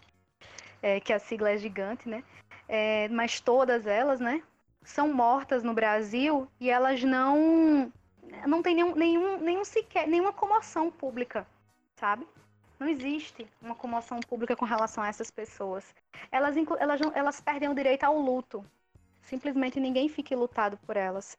[0.81, 2.23] é, que a sigla é gigante, né?
[2.67, 4.43] É, mas todas elas, né,
[4.83, 7.91] são mortas no Brasil e elas não
[8.45, 11.47] não tem nenhum, nenhum, nenhum sequer, nenhuma comoção pública,
[11.95, 12.27] sabe?
[12.79, 15.95] Não existe uma comoção pública com relação a essas pessoas.
[16.31, 18.63] Elas, elas, elas perdem o direito ao luto.
[19.21, 21.37] Simplesmente ninguém fica lutado por elas.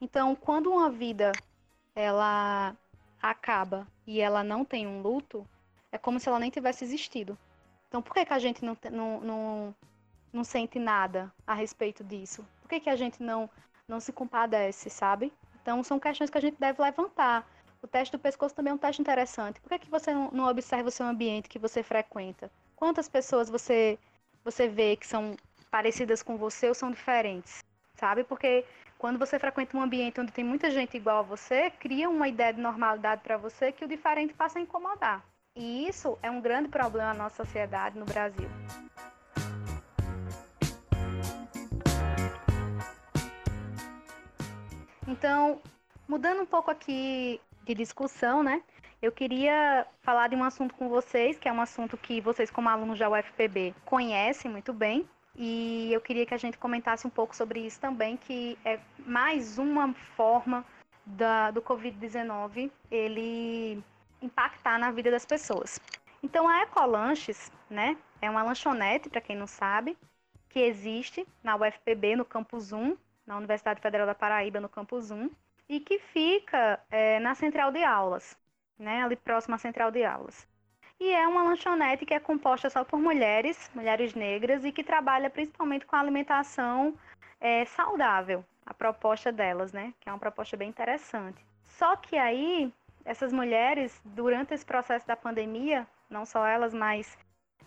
[0.00, 1.30] Então, quando uma vida
[1.94, 2.76] ela
[3.20, 5.46] acaba e ela não tem um luto,
[5.92, 7.38] é como se ela nem tivesse existido.
[7.86, 9.74] Então, por que, que a gente não, não, não,
[10.32, 12.44] não sente nada a respeito disso?
[12.60, 13.48] Por que, que a gente não,
[13.86, 15.32] não se compadece, sabe?
[15.62, 17.48] Então, são questões que a gente deve levantar.
[17.80, 19.60] O teste do pescoço também é um teste interessante.
[19.60, 22.50] Por que, que você não, não observa o seu ambiente que você frequenta?
[22.76, 23.98] Quantas pessoas você,
[24.44, 25.36] você vê que são
[25.70, 27.64] parecidas com você ou são diferentes?
[27.94, 28.24] Sabe?
[28.24, 28.64] Porque
[28.98, 32.52] quando você frequenta um ambiente onde tem muita gente igual a você, cria uma ideia
[32.52, 35.24] de normalidade para você que o diferente passa a incomodar.
[35.56, 38.48] E isso é um grande problema na nossa sociedade no Brasil.
[45.12, 45.60] Então,
[46.08, 48.62] mudando um pouco aqui de discussão, né?
[49.02, 52.70] Eu queria falar de um assunto com vocês, que é um assunto que vocês, como
[52.70, 55.06] alunos da UFPB, conhecem muito bem.
[55.36, 59.58] E eu queria que a gente comentasse um pouco sobre isso também, que é mais
[59.58, 60.64] uma forma
[61.04, 63.84] da, do Covid-19 ele
[64.22, 65.78] impactar na vida das pessoas.
[66.22, 69.94] Então, a Ecolanches, né, é uma lanchonete, para quem não sabe,
[70.48, 72.96] que existe na UFPB, no Campus 1,
[73.32, 75.30] na Universidade Federal da Paraíba, no Campus 1,
[75.68, 78.36] e que fica é, na central de aulas,
[78.78, 80.46] né, ali próximo à central de aulas.
[81.00, 85.30] E é uma lanchonete que é composta só por mulheres, mulheres negras, e que trabalha
[85.30, 86.94] principalmente com alimentação
[87.40, 91.42] é, saudável, a proposta delas, né, que é uma proposta bem interessante.
[91.64, 92.70] Só que aí,
[93.02, 97.16] essas mulheres, durante esse processo da pandemia, não só elas, mas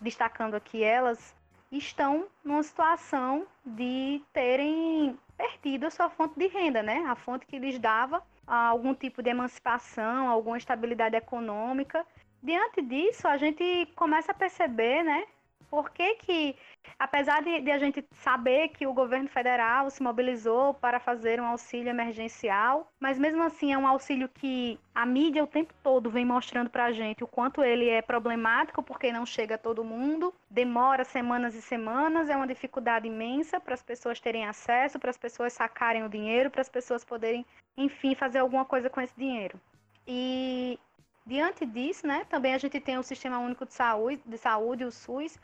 [0.00, 1.34] destacando aqui elas,
[1.72, 7.04] estão numa situação de terem perdido a sua fonte de renda, né?
[7.08, 12.06] A fonte que lhes dava algum tipo de emancipação, alguma estabilidade econômica.
[12.42, 15.26] Diante disso, a gente começa a perceber, né,
[15.70, 16.56] por que, que
[16.98, 21.46] apesar de, de, a gente saber que o governo federal se mobilizou para fazer um
[21.46, 26.24] auxílio emergencial, mas mesmo assim é um auxílio que a mídia o tempo todo vem
[26.24, 30.32] mostrando para a gente o quanto ele é problemático, porque não chega a todo mundo,
[30.50, 35.18] demora semanas e semanas, é uma dificuldade imensa para as pessoas terem acesso, para as
[35.18, 37.44] pessoas sacarem o dinheiro, para as pessoas poderem,
[37.76, 39.60] enfim, fazer alguma coisa com esse dinheiro.
[40.06, 40.78] E
[41.26, 44.92] diante disso, né, também a gente tem o Sistema Único de Saúde, de Saúde o
[44.92, 45.38] SUS,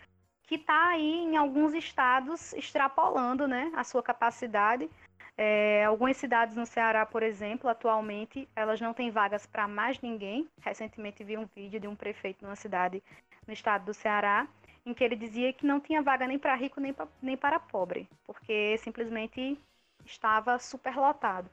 [0.52, 4.90] que está aí em alguns estados extrapolando né, a sua capacidade.
[5.34, 10.46] É, algumas cidades no Ceará, por exemplo, atualmente, elas não têm vagas para mais ninguém.
[10.60, 13.02] Recentemente vi um vídeo de um prefeito numa cidade
[13.46, 14.46] no estado do Ceará,
[14.84, 17.58] em que ele dizia que não tinha vaga nem para rico nem, pra, nem para
[17.58, 19.58] pobre, porque simplesmente
[20.04, 21.48] estava superlotado.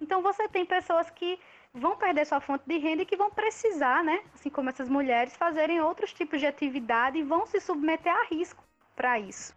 [0.00, 1.40] Então você tem pessoas que
[1.74, 5.36] vão perder sua fonte de renda e que vão precisar, né, assim como essas mulheres,
[5.36, 8.62] fazerem outros tipos de atividade e vão se submeter a risco
[8.94, 9.54] para isso.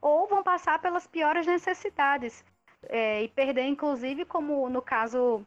[0.00, 2.44] Ou vão passar pelas piores necessidades
[2.82, 5.44] é, e perder, inclusive, como no caso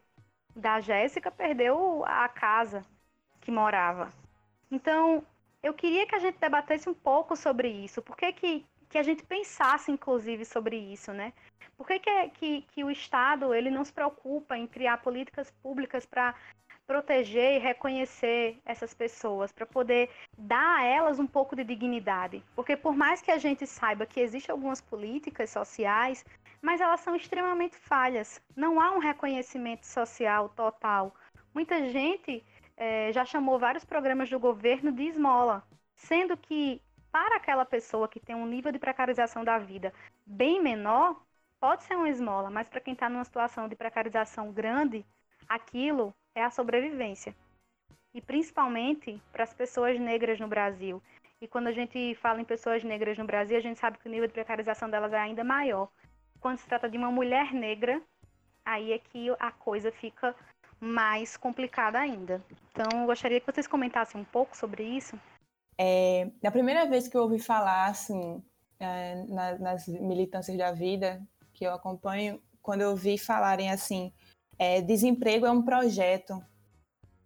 [0.54, 2.84] da Jéssica, perdeu a casa
[3.40, 4.12] que morava.
[4.68, 5.24] Então,
[5.62, 8.02] eu queria que a gente debatesse um pouco sobre isso.
[8.02, 11.32] Por que, que, que a gente pensasse, inclusive, sobre isso, né?
[11.76, 16.04] Por que, que, que, que o Estado ele não se preocupa em criar políticas públicas
[16.04, 16.34] para
[16.86, 22.42] proteger e reconhecer essas pessoas, para poder dar a elas um pouco de dignidade.
[22.56, 26.24] Porque por mais que a gente saiba que existem algumas políticas sociais,
[26.60, 28.42] mas elas são extremamente falhas.
[28.56, 31.14] Não há um reconhecimento social total.
[31.54, 32.44] Muita gente
[32.76, 35.62] é, já chamou vários programas do governo de esmola,
[35.94, 39.92] sendo que para aquela pessoa que tem um nível de precarização da vida
[40.24, 41.20] bem menor,
[41.60, 45.04] pode ser uma esmola, mas para quem está numa situação de precarização grande,
[45.48, 47.34] aquilo é a sobrevivência.
[48.14, 51.02] E principalmente para as pessoas negras no Brasil.
[51.40, 54.10] E quando a gente fala em pessoas negras no Brasil, a gente sabe que o
[54.10, 55.88] nível de precarização delas é ainda maior.
[56.40, 58.00] Quando se trata de uma mulher negra,
[58.64, 60.34] aí é que a coisa fica
[60.80, 62.42] mais complicada ainda.
[62.72, 65.18] Então, eu gostaria que vocês comentassem um pouco sobre isso.
[65.82, 68.42] É, na primeira vez que eu ouvi falar, assim,
[68.78, 74.12] é, na, nas militâncias da vida, que eu acompanho, quando eu vi falarem assim,
[74.58, 76.42] é, desemprego é um projeto.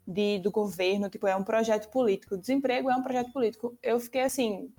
[0.07, 2.37] de, do governo, tipo, é um projeto político.
[2.39, 3.77] Desemprego é um projeto político.
[3.83, 4.73] Eu fiquei assim,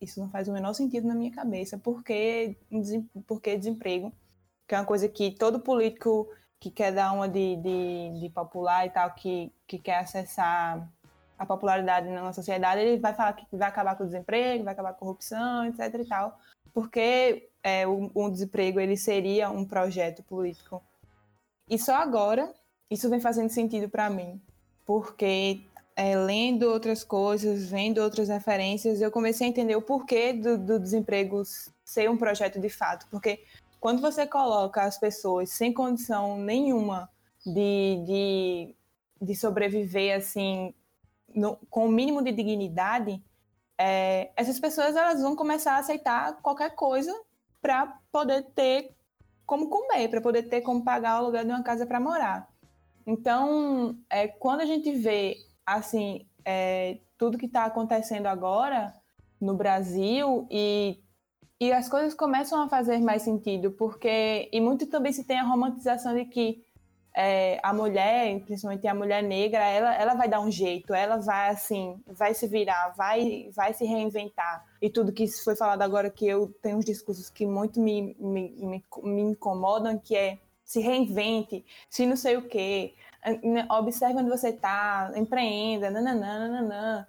[0.00, 1.78] isso não faz o menor sentido na minha cabeça.
[1.78, 2.56] Por que,
[3.26, 4.12] por que desemprego?
[4.68, 6.28] Que é uma coisa que todo político
[6.60, 10.90] que quer dar uma de, de, de popular e tal, que, que quer acessar
[11.38, 14.90] a popularidade na sociedade, ele vai falar que vai acabar com o desemprego, vai acabar
[14.90, 16.38] com a corrupção, etc e tal,
[16.72, 20.82] porque é, o, o desemprego ele seria um projeto político.
[21.68, 22.52] E só agora
[22.90, 24.40] isso vem fazendo sentido para mim,
[24.84, 25.62] porque
[25.96, 30.78] é, lendo outras coisas, vendo outras referências, eu comecei a entender o porquê do, do
[30.78, 31.42] desemprego
[31.84, 33.42] ser um projeto de fato, porque
[33.80, 37.08] quando você coloca as pessoas sem condição nenhuma
[37.44, 38.74] de, de,
[39.22, 40.74] de sobreviver assim
[41.36, 43.22] no, com o mínimo de dignidade,
[43.78, 47.12] é, essas pessoas elas vão começar a aceitar qualquer coisa
[47.60, 48.94] para poder ter
[49.44, 52.48] como comer, para poder ter como pagar o aluguel de uma casa para morar.
[53.06, 58.92] Então, é, quando a gente vê assim é, tudo que está acontecendo agora
[59.40, 61.00] no Brasil e
[61.58, 64.48] e as coisas começam a fazer mais sentido, porque.
[64.52, 66.62] E muito também se tem a romantização de que
[67.18, 71.48] é, a mulher, principalmente a mulher negra, ela, ela vai dar um jeito, ela vai
[71.48, 74.62] assim, vai se virar, vai, vai se reinventar.
[74.82, 78.50] E tudo que foi falado agora, que eu tenho uns discursos que muito me, me,
[78.50, 82.92] me, me incomodam, que é se reinvente, se não sei o quê,
[83.70, 87.06] observe onde você está, empreenda, nananã,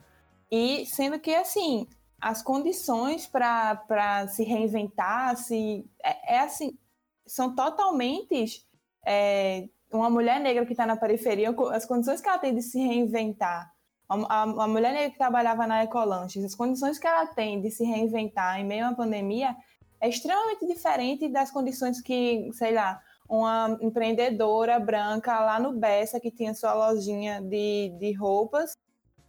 [0.49, 1.85] E sendo que, assim,
[2.21, 6.77] as condições para se reinventar se, é, é, assim,
[7.25, 8.65] são totalmente.
[9.05, 12.79] É, uma mulher negra que está na periferia, as condições que ela tem de se
[12.79, 13.71] reinventar,
[14.09, 17.69] a, a, a, mulher negra que trabalhava na Ecolanches, as condições que ela tem de
[17.69, 19.55] se reinventar em meio à pandemia
[19.99, 26.31] é extremamente diferente das condições que, sei lá, uma empreendedora branca lá no Bessa, que
[26.31, 28.77] tinha sua lojinha de, de roupas,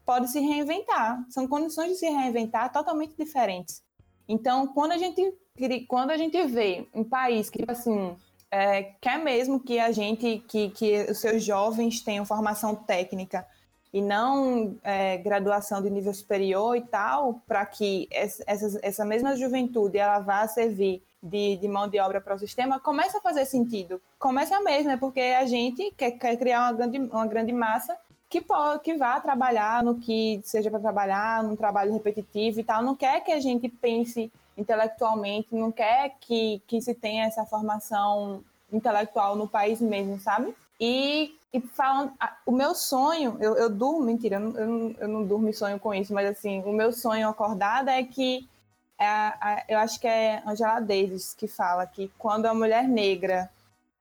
[0.05, 1.25] pode se reinventar.
[1.31, 3.83] São condições de se reinventar totalmente diferentes.
[4.29, 5.35] Então, quando a gente,
[5.89, 8.15] quando a gente vê um país que, tipo assim,
[8.51, 13.47] é, quer mesmo que a gente, que, que os seus jovens tenham formação técnica
[13.93, 18.45] e não é, graduação de nível superior e tal, para que essa,
[18.83, 23.19] essa mesma juventude ela vá servir de, de mão de obra para o sistema, começa
[23.19, 24.01] a fazer sentido.
[24.19, 27.97] Começa mesmo, é porque a gente quer, quer criar uma grande, uma grande massa
[28.29, 32.83] que, pode, que vá trabalhar no que seja para trabalhar, num trabalho repetitivo e tal.
[32.83, 38.43] Não quer que a gente pense intelectualmente, não quer que, que se tenha essa formação
[38.73, 40.55] intelectual no país mesmo, sabe?
[40.81, 42.13] E, e falando,
[42.45, 45.55] o meu sonho, eu, eu durmo, mentira, eu não, eu, não, eu não durmo e
[45.55, 48.47] sonho com isso, mas assim, o meu sonho acordado é que
[49.01, 53.49] é eu acho que é Angela Davis que fala que quando a mulher negra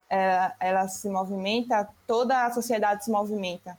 [0.10, 3.78] ela, ela se movimenta, toda a sociedade se movimenta.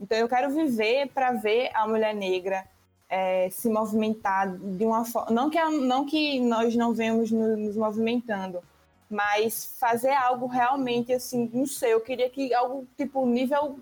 [0.00, 2.64] Então eu quero viver para ver a mulher negra
[3.10, 5.32] é, se movimentar de uma forma.
[5.32, 8.62] Não que, não que nós não venhamos nos movimentando,
[9.10, 13.80] mas fazer algo realmente assim, não sei, eu queria que algo tipo nível,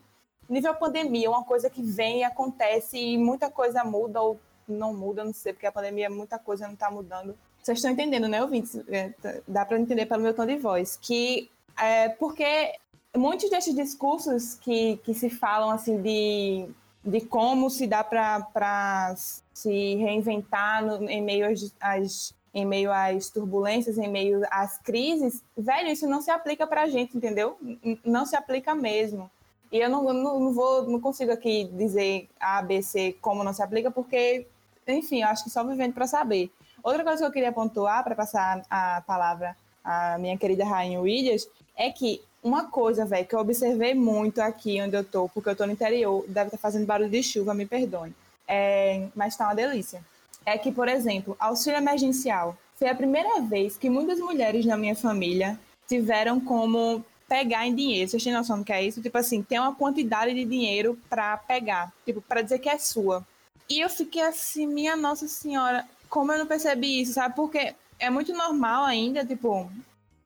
[0.48, 5.22] nível pandemia, uma coisa que vem e acontece e muita coisa muda ou não muda,
[5.22, 7.36] não sei, porque a pandemia muita coisa não está mudando.
[7.62, 8.80] Vocês estão entendendo, né, ouvintes?
[8.88, 9.12] É,
[9.46, 10.96] dá para entender pelo meu tom de voz.
[10.96, 12.72] Que é porque
[13.16, 16.68] muitos desses discursos que, que se falam assim de,
[17.08, 19.14] de como se dá para
[19.54, 25.42] se reinventar no, em meio às, às, em meio às turbulências, em meio às crises,
[25.56, 27.56] velho, isso não se aplica para a gente, entendeu?
[28.04, 29.30] Não se aplica mesmo.
[29.72, 33.52] E eu não, não, não, vou, não consigo aqui dizer A, B, C como não
[33.52, 34.46] se aplica, porque,
[34.86, 36.50] enfim, eu acho que só vivendo para saber.
[36.82, 41.48] Outra coisa que eu queria pontuar para passar a palavra à minha querida Rainha Williams
[41.76, 45.56] é que uma coisa, velho, que eu observei muito aqui onde eu tô, porque eu
[45.56, 48.14] tô no interior, deve estar tá fazendo barulho de chuva, me perdoe.
[48.46, 50.02] É, mas tá uma delícia.
[50.46, 52.56] É que, por exemplo, auxílio emergencial.
[52.76, 58.08] Foi a primeira vez que muitas mulheres na minha família tiveram como pegar em dinheiro.
[58.08, 59.02] Vocês têm noção do que é isso?
[59.02, 63.26] Tipo assim, tem uma quantidade de dinheiro para pegar, tipo, para dizer que é sua.
[63.68, 67.36] E eu fiquei assim, minha Nossa Senhora, como eu não percebi isso, sabe?
[67.36, 69.70] Porque é muito normal ainda, tipo,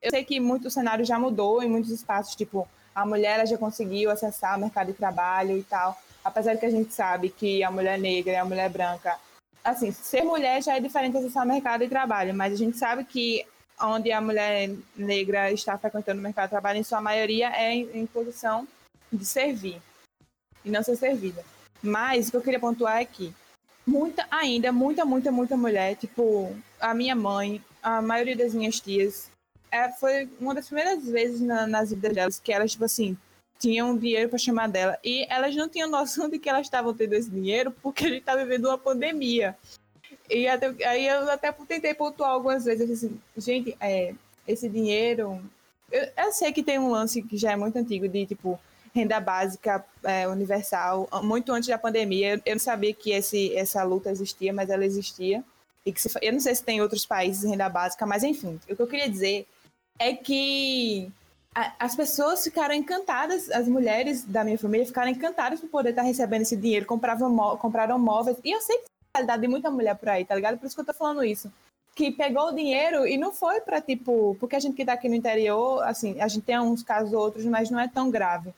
[0.02, 3.56] eu sei que muito o cenário já mudou em muitos espaços, tipo, a mulher já
[3.56, 5.96] conseguiu acessar o mercado de trabalho e tal.
[6.24, 9.16] Apesar que a gente sabe que a mulher negra e a mulher branca,
[9.64, 13.04] assim, ser mulher já é diferente acessar o mercado de trabalho, mas a gente sabe
[13.04, 13.46] que
[13.80, 17.88] onde a mulher negra está frequentando o mercado de trabalho, em sua maioria, é em,
[17.94, 18.66] em posição
[19.12, 19.80] de servir
[20.64, 21.44] e não ser servida.
[21.82, 23.34] Mas o que eu queria pontuar é que
[23.86, 29.31] muita ainda, muita, muita, muita mulher, tipo, a minha mãe, a maioria das minhas tias,
[29.72, 33.16] é, foi uma das primeiras vezes na, nas vidas delas que elas, tipo assim,
[33.58, 34.98] tinham dinheiro para chamar dela.
[35.02, 38.18] E elas não tinham noção de que elas estavam tendo esse dinheiro porque a gente
[38.18, 39.56] está vivendo uma pandemia.
[40.28, 42.90] E até, aí eu até tentei pontuar algumas vezes.
[42.90, 44.14] Assim, gente, é,
[44.46, 45.42] esse dinheiro.
[45.90, 48.60] Eu, eu, sei que tem um lance que já é muito antigo de tipo
[48.94, 52.34] renda básica é, universal, muito antes da pandemia.
[52.34, 55.42] Eu, eu não sabia que esse, essa luta existia, mas ela existia.
[55.86, 58.76] E que se, eu não sei se tem outros países renda básica, mas enfim, o
[58.76, 59.46] que eu queria dizer
[59.98, 61.10] é que
[61.54, 66.02] a, as pessoas ficaram encantadas, as mulheres da minha família ficaram encantadas por poder estar
[66.02, 68.38] recebendo esse dinheiro, compravam, compraram móveis.
[68.42, 68.84] E eu sei que
[69.14, 70.58] a realidade de muita mulher por aí, tá ligado?
[70.58, 71.52] Por isso que eu tô falando isso.
[71.94, 75.08] Que pegou o dinheiro e não foi para tipo, porque a gente que tá aqui
[75.08, 78.54] no interior, assim, a gente tem uns casos outros, mas não é tão grave.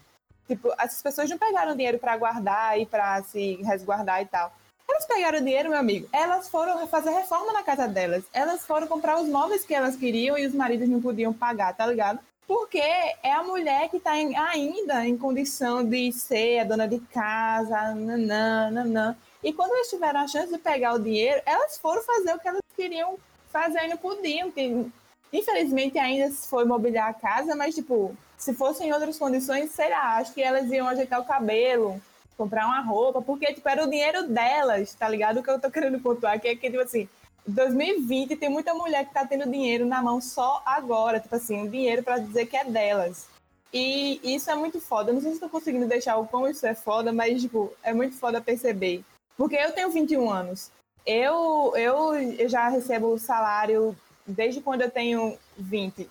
[0.46, 4.52] Tipo, essas pessoas não pegaram dinheiro para guardar e para se resguardar e tal.
[4.88, 6.08] Elas pegaram dinheiro, meu amigo.
[6.12, 8.24] Elas foram fazer reforma na casa delas.
[8.32, 11.86] Elas foram comprar os móveis que elas queriam e os maridos não podiam pagar, tá
[11.86, 12.20] ligado?
[12.46, 17.94] Porque é a mulher que está ainda em condição de ser a dona de casa,
[17.94, 19.16] nanã, nanã.
[19.42, 22.48] E quando elas tiveram a chance de pegar o dinheiro, elas foram fazer o que
[22.48, 23.18] elas queriam
[23.50, 24.52] fazer e não podiam.
[25.32, 30.18] Infelizmente ainda foi mobiliar a casa, mas tipo, se fossem em outras condições, sei lá,
[30.18, 32.00] acho que elas iam ajeitar o cabelo,
[32.36, 35.38] comprar uma roupa, porque tipo, era o dinheiro delas, tá ligado?
[35.38, 37.08] O que eu tô querendo pontuar aqui é que, tipo assim,
[37.46, 42.02] 2020 tem muita mulher que tá tendo dinheiro na mão só agora, tipo assim, dinheiro
[42.02, 43.28] para dizer que é delas.
[43.72, 45.12] E isso é muito foda.
[45.12, 48.16] Não sei se estou conseguindo deixar o como isso é foda, mas, tipo, é muito
[48.16, 49.04] foda perceber.
[49.36, 50.70] Porque eu tenho 21 anos.
[51.04, 56.08] Eu, eu, eu já recebo salário desde quando eu tenho 20.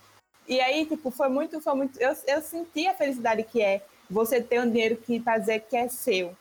[0.47, 1.97] E aí, tipo, foi muito, foi muito.
[1.99, 3.81] Eu, eu senti a felicidade que é
[4.13, 6.35] você ter um dinheiro que pra dizer que é seu.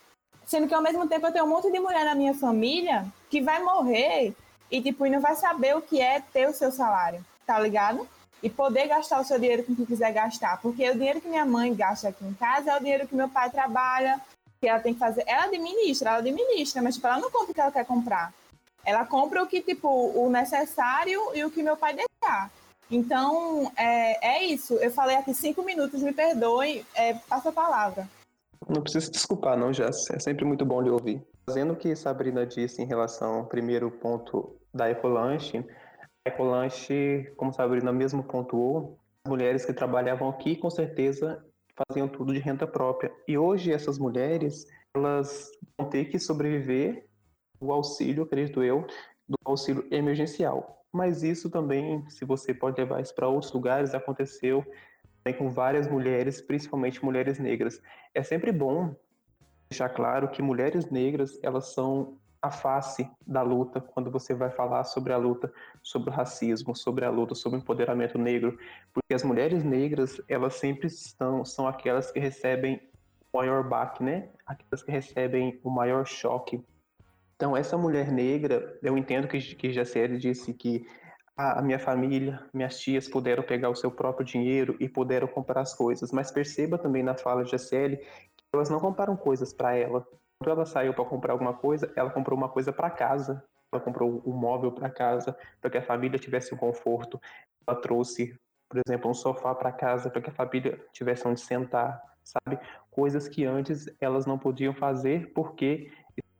[0.45, 3.41] Sendo que ao mesmo tempo eu tenho um monte de mulher na minha família que
[3.41, 4.33] vai morrer
[4.69, 8.07] e, tipo, não vai saber o que é ter o seu salário, tá ligado?
[8.41, 10.61] E poder gastar o seu dinheiro com o que quiser gastar.
[10.61, 13.29] Porque o dinheiro que minha mãe gasta aqui em casa é o dinheiro que meu
[13.29, 14.19] pai trabalha,
[14.59, 15.23] que ela tem que fazer.
[15.25, 18.33] Ela administra, ela administra, mas, tipo, ela não compra o que ela quer comprar.
[18.85, 22.51] Ela compra o que, tipo, o necessário e o que meu pai deixar.
[22.89, 24.75] Então, é, é isso.
[24.75, 28.07] Eu falei aqui cinco minutos, me perdoem, é, passa a palavra.
[28.67, 29.87] Não precisa se desculpar, não, já.
[29.87, 31.21] É sempre muito bom lhe ouvir.
[31.45, 35.65] Fazendo o que Sabrina disse em relação ao primeiro ponto da Ecolanche,
[36.25, 41.43] a Ecolanche, como Sabrina mesmo pontuou, as mulheres que trabalhavam aqui, com certeza,
[41.75, 43.11] faziam tudo de renda própria.
[43.27, 44.65] E hoje essas mulheres,
[44.95, 47.05] elas vão ter que sobreviver
[47.59, 48.85] do auxílio, acredito eu,
[49.27, 50.85] do auxílio emergencial.
[50.91, 54.63] Mas isso também, se você pode levar isso para outros lugares, aconteceu
[55.23, 57.81] também com várias mulheres, principalmente mulheres negras.
[58.13, 58.95] É sempre bom
[59.69, 64.83] deixar claro que mulheres negras, elas são a face da luta quando você vai falar
[64.83, 65.51] sobre a luta
[65.81, 68.59] sobre o racismo, sobre a luta sobre o empoderamento negro,
[68.93, 72.81] porque as mulheres negras, elas sempre estão, são aquelas que recebem
[73.31, 74.29] o maior baque, né?
[74.45, 76.61] Aquelas que recebem o maior choque
[77.35, 79.69] então, essa mulher negra, eu entendo que, que
[80.17, 80.85] disse que
[81.35, 85.61] a, a minha família, minhas tias puderam pegar o seu próprio dinheiro e puderam comprar
[85.61, 89.75] as coisas, mas perceba também na fala de Jaciele que elas não compraram coisas para
[89.75, 90.05] ela.
[90.39, 93.43] Quando ela saiu para comprar alguma coisa, ela comprou uma coisa para casa.
[93.71, 97.19] Ela comprou um móvel para casa, para que a família tivesse um conforto.
[97.65, 98.37] Ela trouxe,
[98.69, 102.59] por exemplo, um sofá para casa, para que a família tivesse onde sentar, sabe?
[102.91, 105.91] Coisas que antes elas não podiam fazer porque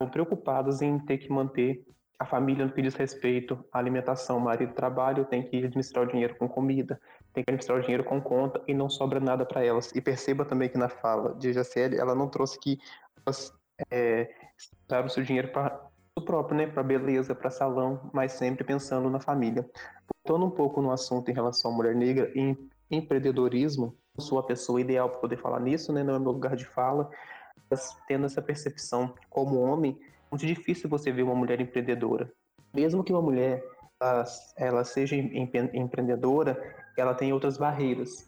[0.09, 1.85] preocupadas em ter que manter
[2.19, 4.39] a família no que diz respeito à alimentação.
[4.39, 6.99] Marido trabalha, tem que administrar o dinheiro com comida,
[7.33, 9.91] tem que administrar o dinheiro com conta e não sobra nada para elas.
[9.93, 12.79] E perceba também que na fala de Jaciele, ela não trouxe que
[13.25, 13.53] elas
[13.91, 14.29] é,
[15.03, 15.81] o seu dinheiro para
[16.15, 19.67] o próprio, né, para beleza, para salão, mas sempre pensando na família.
[20.25, 22.55] Voltando um pouco no assunto em relação à mulher negra e
[22.91, 26.65] empreendedorismo, sou a pessoa ideal para poder falar nisso, né, não é meu lugar de
[26.65, 27.09] fala,
[28.07, 29.99] tendo essa percepção como homem,
[30.31, 32.31] muito difícil você ver uma mulher empreendedora.
[32.73, 33.63] Mesmo que uma mulher
[34.01, 34.23] ela,
[34.57, 36.61] ela seja empreendedora,
[36.97, 38.25] ela tem outras barreiras.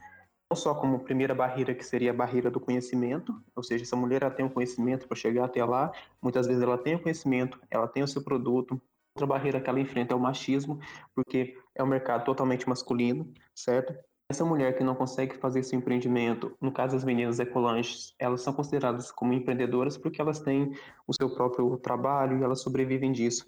[0.51, 4.21] Não só como primeira barreira, que seria a barreira do conhecimento, ou seja, essa mulher
[4.21, 5.91] ela tem um conhecimento para chegar até lá,
[6.21, 8.79] muitas vezes ela tem o conhecimento, ela tem o seu produto.
[9.15, 10.79] Outra barreira que ela enfrenta é o machismo,
[11.15, 13.95] porque é um mercado totalmente masculino, certo?
[14.27, 18.51] Essa mulher que não consegue fazer esse empreendimento, no caso das meninas ecolanches, elas são
[18.53, 20.73] consideradas como empreendedoras porque elas têm
[21.07, 23.45] o seu próprio trabalho e elas sobrevivem disso.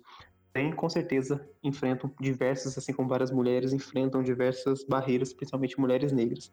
[0.53, 6.51] Tem, com certeza, enfrentam diversas, assim como várias mulheres, enfrentam diversas barreiras, principalmente mulheres negras.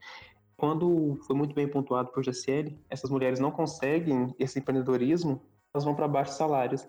[0.57, 5.43] Quando foi muito bem pontuado por Jaciele, essas mulheres não conseguem esse empreendedorismo,
[5.75, 6.89] elas vão para baixos salários.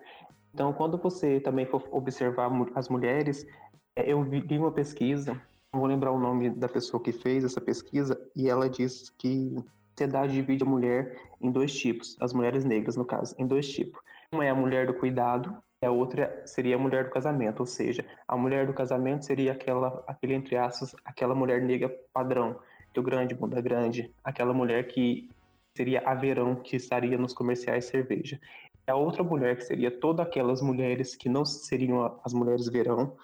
[0.54, 3.46] Então, quando você também for observar as mulheres,
[3.94, 5.38] é, eu vi uma pesquisa
[5.76, 9.54] não vou lembrar o nome da pessoa que fez essa pesquisa, e ela diz que
[9.90, 14.00] sociedade divide a mulher em dois tipos, as mulheres negras, no caso, em dois tipos.
[14.32, 17.66] Uma é a mulher do cuidado, e a outra seria a mulher do casamento, ou
[17.66, 22.58] seja, a mulher do casamento seria aquela, aquele entre aspas, aquela mulher negra padrão,
[22.94, 25.28] do grande, bunda grande, aquela mulher que
[25.74, 28.40] seria a verão que estaria nos comerciais cerveja.
[28.86, 33.14] A outra mulher que seria todas aquelas mulheres que não seriam as mulheres verão,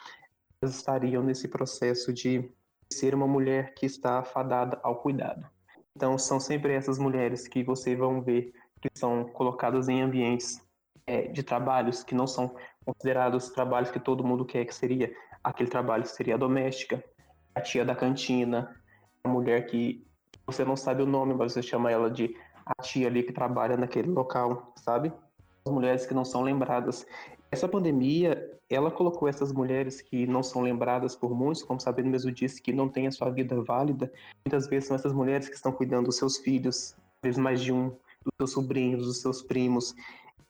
[0.71, 2.51] estariam nesse processo de
[2.93, 5.47] ser uma mulher que está fadada ao cuidado.
[5.97, 10.61] Então, são sempre essas mulheres que vocês vão ver que são colocadas em ambientes
[11.07, 12.55] é, de trabalhos que não são
[12.85, 17.03] considerados trabalhos que todo mundo quer, que seria aquele trabalho que seria a doméstica,
[17.55, 18.75] a tia da cantina,
[19.25, 20.05] a mulher que
[20.47, 22.37] você não sabe o nome, mas você chama ela de
[22.67, 25.13] a tia ali que trabalha naquele local, sabe?
[25.65, 27.07] As mulheres que não são lembradas.
[27.53, 32.33] Essa pandemia, ela colocou essas mulheres que não são lembradas por muitos, como Sabino mesmo
[32.33, 34.11] disse, que não têm a sua vida válida.
[34.47, 37.71] Muitas vezes são essas mulheres que estão cuidando dos seus filhos, às vezes mais de
[37.71, 39.95] um, dos seus sobrinhos, dos seus primos.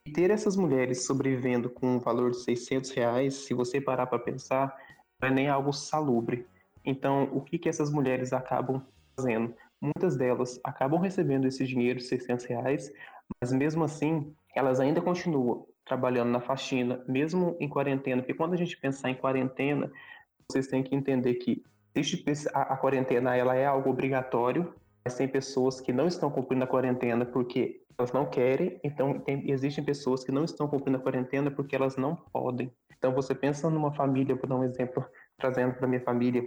[0.06, 4.20] E ter essas mulheres sobrevivendo com um valor de 600 reais, se você parar para
[4.20, 4.72] pensar,
[5.20, 6.46] não é nem algo salubre.
[6.84, 8.80] Então, o que, que essas mulheres acabam
[9.16, 9.52] fazendo?
[9.80, 12.92] Muitas delas acabam recebendo esse dinheiro de 600 reais,
[13.40, 18.56] mas mesmo assim, elas ainda continuam trabalhando na faxina, mesmo em quarentena, porque quando a
[18.56, 19.90] gente pensar em quarentena,
[20.50, 21.62] vocês têm que entender que
[22.54, 24.74] a, a quarentena ela é algo obrigatório,
[25.04, 29.50] mas tem pessoas que não estão cumprindo a quarentena porque elas não querem, então tem,
[29.50, 32.72] existem pessoas que não estão cumprindo a quarentena porque elas não podem.
[32.96, 35.04] Então você pensa numa família, vou dar um exemplo,
[35.36, 36.42] trazendo para minha família,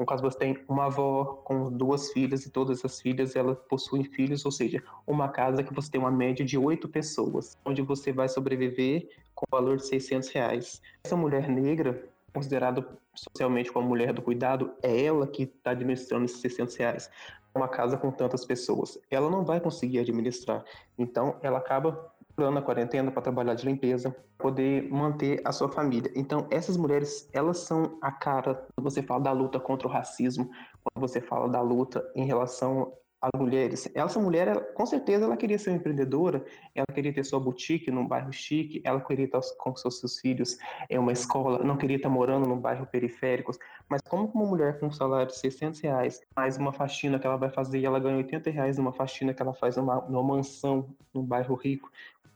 [0.00, 4.02] no caso você tem uma avó com duas filhas e todas as filhas elas possuem
[4.02, 8.10] filhos, ou seja, uma casa que você tem uma média de oito pessoas, onde você
[8.10, 10.80] vai sobreviver com o valor de 600 reais.
[11.04, 16.40] Essa mulher negra, considerada socialmente como mulher do cuidado, é ela que está administrando esses
[16.40, 17.10] 600 reais.
[17.54, 20.64] Uma casa com tantas pessoas, ela não vai conseguir administrar.
[20.96, 22.10] Então, ela acaba
[22.40, 26.10] plano na quarentena para trabalhar de limpeza, poder manter a sua família.
[26.16, 30.50] Então, essas mulheres, elas são a cara quando você fala da luta contra o racismo,
[30.82, 33.90] quando você fala da luta em relação as mulheres.
[33.94, 36.42] Essa mulher, ela, com certeza, ela queria ser empreendedora,
[36.74, 40.56] ela queria ter sua boutique num bairro chique, ela queria estar com seus, seus filhos
[40.88, 43.52] em uma escola, não queria estar morando num bairro periférico.
[43.88, 47.36] Mas como uma mulher com um salário de 600 reais, mais uma faxina que ela
[47.36, 50.88] vai fazer e ela ganha 80 reais numa faxina que ela faz numa, numa mansão
[51.12, 51.90] num bairro rico,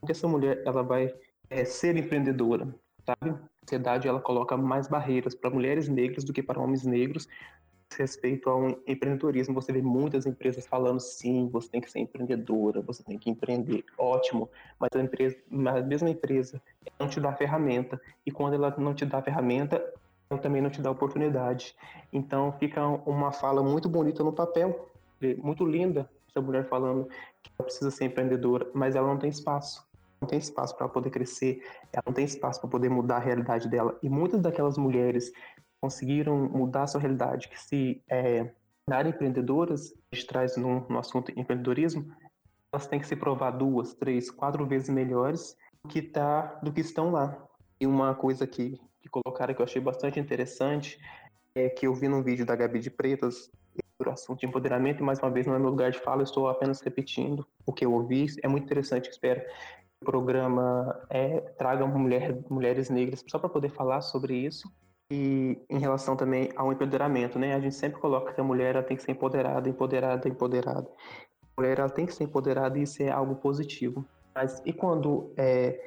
[0.04, 1.12] que essa mulher ela vai
[1.50, 2.74] é, ser empreendedora?
[3.04, 3.30] Sabe?
[3.30, 7.28] A sociedade ela coloca mais barreiras para mulheres negras do que para homens negros
[7.96, 13.02] respeito ao empreendedorismo, você vê muitas empresas falando sim, você tem que ser empreendedora, você
[13.02, 16.60] tem que empreender, ótimo, mas a, empresa, a mesma empresa
[16.98, 19.76] não te dá ferramenta, e quando ela não te dá ferramenta,
[20.28, 21.74] ela também não te dá oportunidade.
[22.12, 24.90] Então fica uma fala muito bonita no papel,
[25.38, 27.06] muito linda, essa mulher falando
[27.42, 29.86] que ela precisa ser empreendedora, mas ela não tem espaço.
[30.20, 31.62] Não tem espaço para poder crescer,
[31.92, 33.98] ela não tem espaço para poder mudar a realidade dela.
[34.02, 35.32] E muitas daquelas mulheres
[35.80, 38.50] conseguiram mudar a sua realidade, que se é,
[38.88, 42.10] darem empreendedoras, a gente traz no, no assunto empreendedorismo,
[42.72, 46.80] elas têm que se provar duas, três, quatro vezes melhores do que, tá, do que
[46.80, 47.36] estão lá.
[47.80, 50.98] E uma coisa que, que colocaram que eu achei bastante interessante
[51.54, 53.50] é que eu vi num vídeo da Gabi de Pretas
[54.04, 56.24] o assunto de empoderamento, e mais uma vez não é meu lugar de fala, eu
[56.24, 58.26] estou apenas repetindo o que eu ouvi.
[58.42, 59.40] É muito interessante, espero
[60.04, 64.70] programa é, traga mulher, mulheres negras só para poder falar sobre isso
[65.10, 67.54] e em relação também ao empoderamento, né?
[67.54, 70.88] A gente sempre coloca que a mulher tem que ser empoderada, empoderada, empoderada.
[71.56, 74.04] A mulher ela tem que ser empoderada e isso é algo positivo.
[74.34, 75.80] Mas e quando é,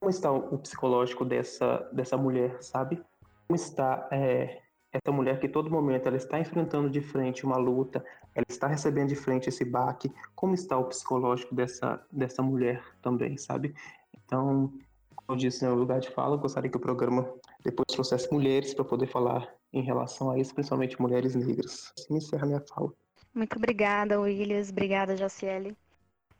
[0.00, 3.02] como está o psicológico dessa dessa mulher, sabe?
[3.46, 4.60] Como está é,
[4.92, 9.08] essa mulher que todo momento ela está enfrentando de frente uma luta, ela está recebendo
[9.08, 13.74] de frente esse baque, como está o psicológico dessa dessa mulher também, sabe?
[14.14, 14.72] Então,
[15.16, 17.32] como eu disse no lugar de fala, eu gostaria que o programa
[17.64, 21.92] depois trouxesse mulheres para poder falar em relação a isso, principalmente mulheres negras.
[21.98, 22.92] Assim encerra minha fala.
[23.34, 24.68] Muito obrigada, Williams.
[24.68, 25.74] Obrigada, Jaciele.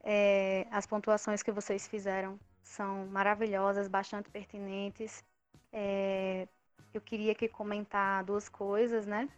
[0.05, 5.25] É, as pontuações que vocês fizeram são maravilhosas, bastante pertinentes.
[5.73, 6.47] É,
[6.95, 9.29] eu queria aqui comentar duas coisas, né?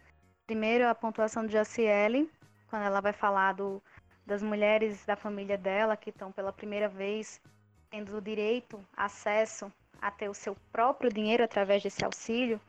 [0.45, 2.29] Primeiro, a pontuação de Jaciele,
[2.69, 3.81] quando ela vai falar do,
[4.25, 7.41] das mulheres da família dela que estão pela primeira vez
[7.89, 9.71] tendo o direito, acesso
[10.01, 12.59] a ter o seu próprio dinheiro através desse auxílio,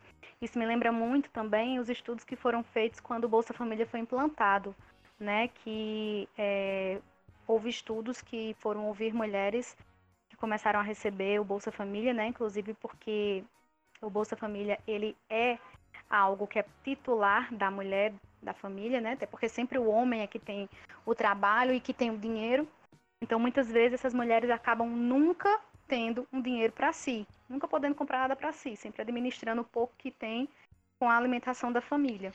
[0.41, 4.01] isso me lembra muito também os estudos que foram feitos quando o Bolsa Família foi
[4.01, 4.75] implantado,
[5.19, 5.49] né?
[5.49, 7.01] Que é,
[7.47, 9.77] houve estudos que foram ouvir mulheres
[10.29, 12.27] que começaram a receber o Bolsa Família, né?
[12.27, 13.43] Inclusive porque
[14.07, 15.59] o Bolsa Família ele é
[16.09, 19.13] algo que é titular da mulher da família, né?
[19.13, 20.69] Até porque sempre o homem é que tem
[21.05, 22.69] o trabalho e que tem o dinheiro.
[23.21, 28.19] Então, muitas vezes essas mulheres acabam nunca tendo um dinheiro para si, nunca podendo comprar
[28.19, 30.49] nada para si, sempre administrando o pouco que tem
[30.99, 32.33] com a alimentação da família.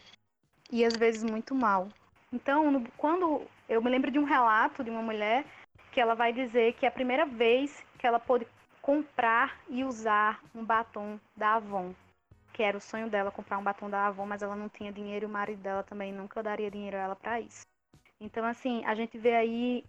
[0.72, 1.88] E às vezes muito mal.
[2.34, 5.46] Então, no, quando eu me lembro de um relato de uma mulher
[5.92, 8.48] que ela vai dizer que é a primeira vez que ela pôde
[8.82, 11.94] comprar e usar um batom da Avon,
[12.54, 15.26] que era o sonho dela comprar um batom da Avon, mas ela não tinha dinheiro
[15.26, 17.66] e o marido dela também nunca daria dinheiro a ela para isso.
[18.20, 19.86] Então, assim, a gente vê aí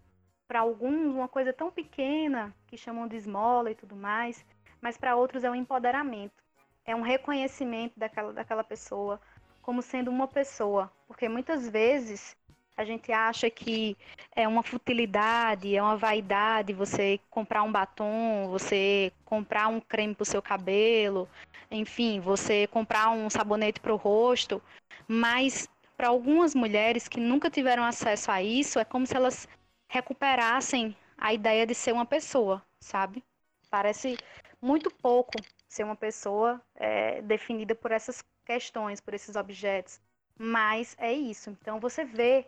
[0.47, 4.45] para alguns uma coisa tão pequena que chamam de esmola e tudo mais,
[4.81, 6.43] mas para outros é um empoderamento,
[6.85, 9.21] é um reconhecimento daquela, daquela pessoa
[9.63, 12.37] como sendo uma pessoa, porque muitas vezes
[12.77, 13.97] a gente acha que
[14.35, 20.23] é uma futilidade, é uma vaidade você comprar um batom, você comprar um creme para
[20.23, 21.29] o seu cabelo,
[21.71, 24.63] enfim, você comprar um sabonete para o rosto,
[25.07, 29.47] mas para algumas mulheres que nunca tiveram acesso a isso, é como se elas
[29.89, 33.23] recuperassem a ideia de ser uma pessoa, sabe?
[33.71, 34.17] Parece
[34.61, 35.33] muito pouco
[35.69, 40.01] ser uma pessoa é, definida por essas questões, por esses objetos.
[40.39, 41.51] Mas é isso.
[41.51, 42.47] Então você vê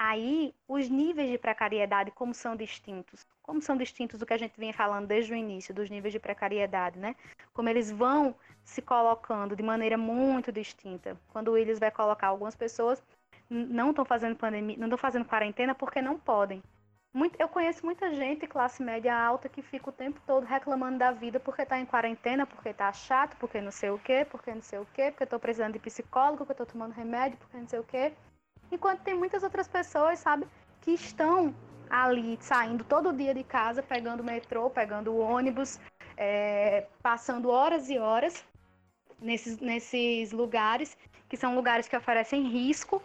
[0.00, 3.26] aí os níveis de precariedade como são distintos.
[3.42, 6.18] Como são distintos do que a gente vinha falando desde o início, dos níveis de
[6.18, 7.14] precariedade, né?
[7.52, 8.34] Como eles vão
[8.64, 11.20] se colocando de maneira muito distinta.
[11.28, 13.02] Quando o Willis vai colocar algumas pessoas
[13.50, 16.62] não estão fazendo pandemia, não estão fazendo quarentena porque não podem.
[17.12, 21.10] Muito, eu conheço muita gente, classe média alta, que fica o tempo todo reclamando da
[21.10, 24.62] vida porque está em quarentena, porque está chato, porque não sei o quê, porque não
[24.62, 27.80] sei o quê, porque estou precisando de psicólogo, porque estou tomando remédio, porque não sei
[27.80, 28.12] o quê.
[28.70, 30.46] Enquanto tem muitas outras pessoas, sabe,
[30.80, 31.54] que estão
[31.88, 35.80] ali saindo todo dia de casa, pegando metrô, pegando ônibus,
[36.16, 38.44] é, passando horas e horas
[39.20, 40.96] nesses, nesses lugares,
[41.28, 43.02] que são lugares que oferecem risco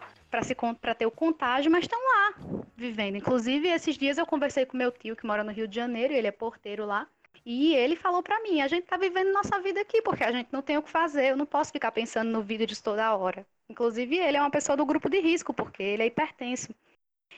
[0.82, 2.34] para ter o contágio, mas estão lá
[2.76, 3.16] vivendo.
[3.16, 6.28] Inclusive, esses dias eu conversei com meu tio que mora no Rio de Janeiro, ele
[6.28, 7.08] é porteiro lá,
[7.46, 10.50] e ele falou para mim: a gente está vivendo nossa vida aqui porque a gente
[10.52, 13.46] não tem o que fazer, eu não posso ficar pensando no vídeo toda hora.
[13.70, 16.74] Inclusive, ele é uma pessoa do grupo de risco porque ele é hipertenso.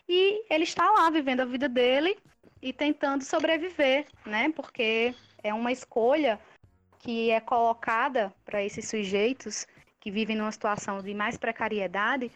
[0.08, 2.18] E ele está lá vivendo a vida dele
[2.62, 4.50] e tentando sobreviver, né?
[4.56, 5.14] Porque
[5.44, 6.40] é uma escolha
[7.00, 9.66] que é colocada para esses sujeitos
[10.00, 12.32] que vivem numa situação de mais precariedade,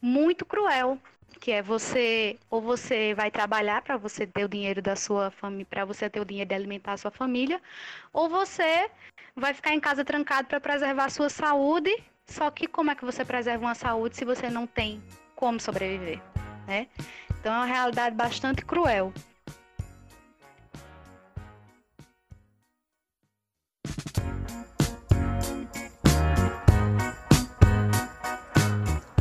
[0.00, 0.98] muito cruel,
[1.40, 5.66] que é você ou você vai trabalhar para você ter o dinheiro da sua família,
[5.68, 7.60] para você ter o dinheiro de alimentar a sua família,
[8.12, 8.90] ou você
[9.34, 11.90] vai ficar em casa trancado para preservar a sua saúde.
[12.26, 15.02] Só que como é que você preserva uma saúde se você não tem
[15.34, 16.20] como sobreviver,
[16.66, 16.88] né?
[17.40, 19.12] Então é uma realidade bastante cruel.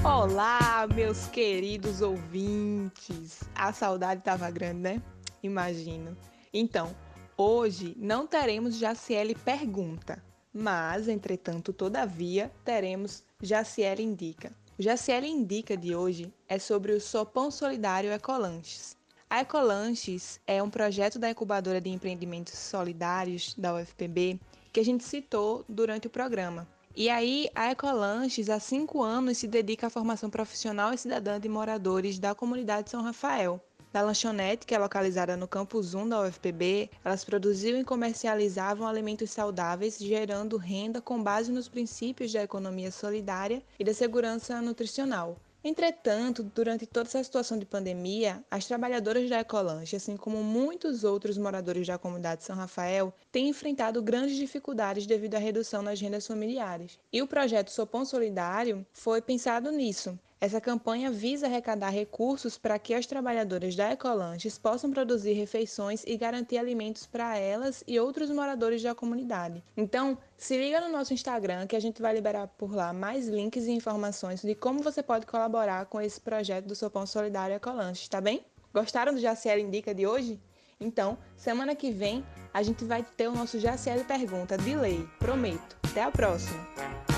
[0.04, 3.44] Olá, meus queridos ouvintes.
[3.54, 5.02] A saudade estava grande, né?
[5.44, 6.18] Imagino.
[6.52, 6.96] Então,
[7.38, 10.24] hoje não teremos Jaciele Pergunta,
[10.56, 14.54] mas, entretanto, todavia, teremos Jaciele Indica.
[14.80, 18.96] O Jaciele Indica de hoje é sobre o Sopão Solidário Ecolanches.
[19.30, 24.40] A Ecolanches é um projeto da incubadora de empreendimentos solidários da UFPB
[24.72, 26.66] que a gente citou durante o programa.
[26.96, 31.50] E aí, a Ecolanches, há cinco anos, se dedica à formação profissional e cidadã de
[31.50, 33.62] moradores da comunidade São Rafael.
[33.96, 39.32] Da lanchonete, que é localizada no campus 1 da UFPB, elas produziam e comercializavam alimentos
[39.32, 45.38] saudáveis, gerando renda com base nos princípios da economia solidária e da segurança nutricional.
[45.64, 51.38] Entretanto, durante toda essa situação de pandemia, as trabalhadoras da Ecolanche, assim como muitos outros
[51.38, 57.00] moradores da comunidade São Rafael, têm enfrentado grandes dificuldades devido à redução nas rendas familiares.
[57.14, 62.94] E o projeto Sopão Solidário foi pensado nisso, essa campanha visa arrecadar recursos para que
[62.94, 68.82] as trabalhadoras da Ecolanches possam produzir refeições e garantir alimentos para elas e outros moradores
[68.84, 69.64] da comunidade.
[69.76, 73.66] Então, se liga no nosso Instagram que a gente vai liberar por lá mais links
[73.66, 78.20] e informações de como você pode colaborar com esse projeto do Sopão Solidário Ecolanches, tá
[78.20, 78.46] bem?
[78.74, 80.40] Gostaram do Jaciel Indica de hoje?
[80.80, 85.78] Então, semana que vem a gente vai ter o nosso Jaciel Pergunta de lei, prometo.
[85.84, 87.15] Até a próxima!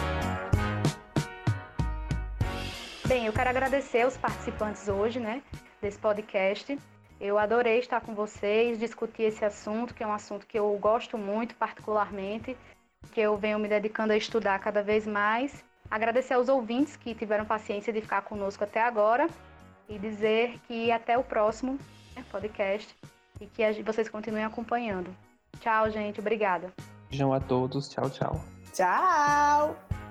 [3.08, 5.42] Bem, eu quero agradecer aos participantes hoje, né,
[5.82, 6.78] desse podcast.
[7.22, 11.18] Eu adorei estar com vocês, discutir esse assunto, que é um assunto que eu gosto
[11.18, 12.58] muito, particularmente,
[13.14, 15.64] que eu venho me dedicando a estudar cada vez mais.
[15.90, 19.30] Agradecer aos ouvintes que tiveram paciência de ficar conosco até agora
[19.88, 21.80] e dizer que até o próximo
[22.14, 22.94] né, podcast
[23.40, 25.16] e que vocês continuem acompanhando.
[25.62, 26.20] Tchau, gente.
[26.20, 26.74] Obrigada.
[27.10, 27.88] Beijão a todos.
[27.88, 28.42] Tchau, tchau.
[28.74, 30.07] Tchau.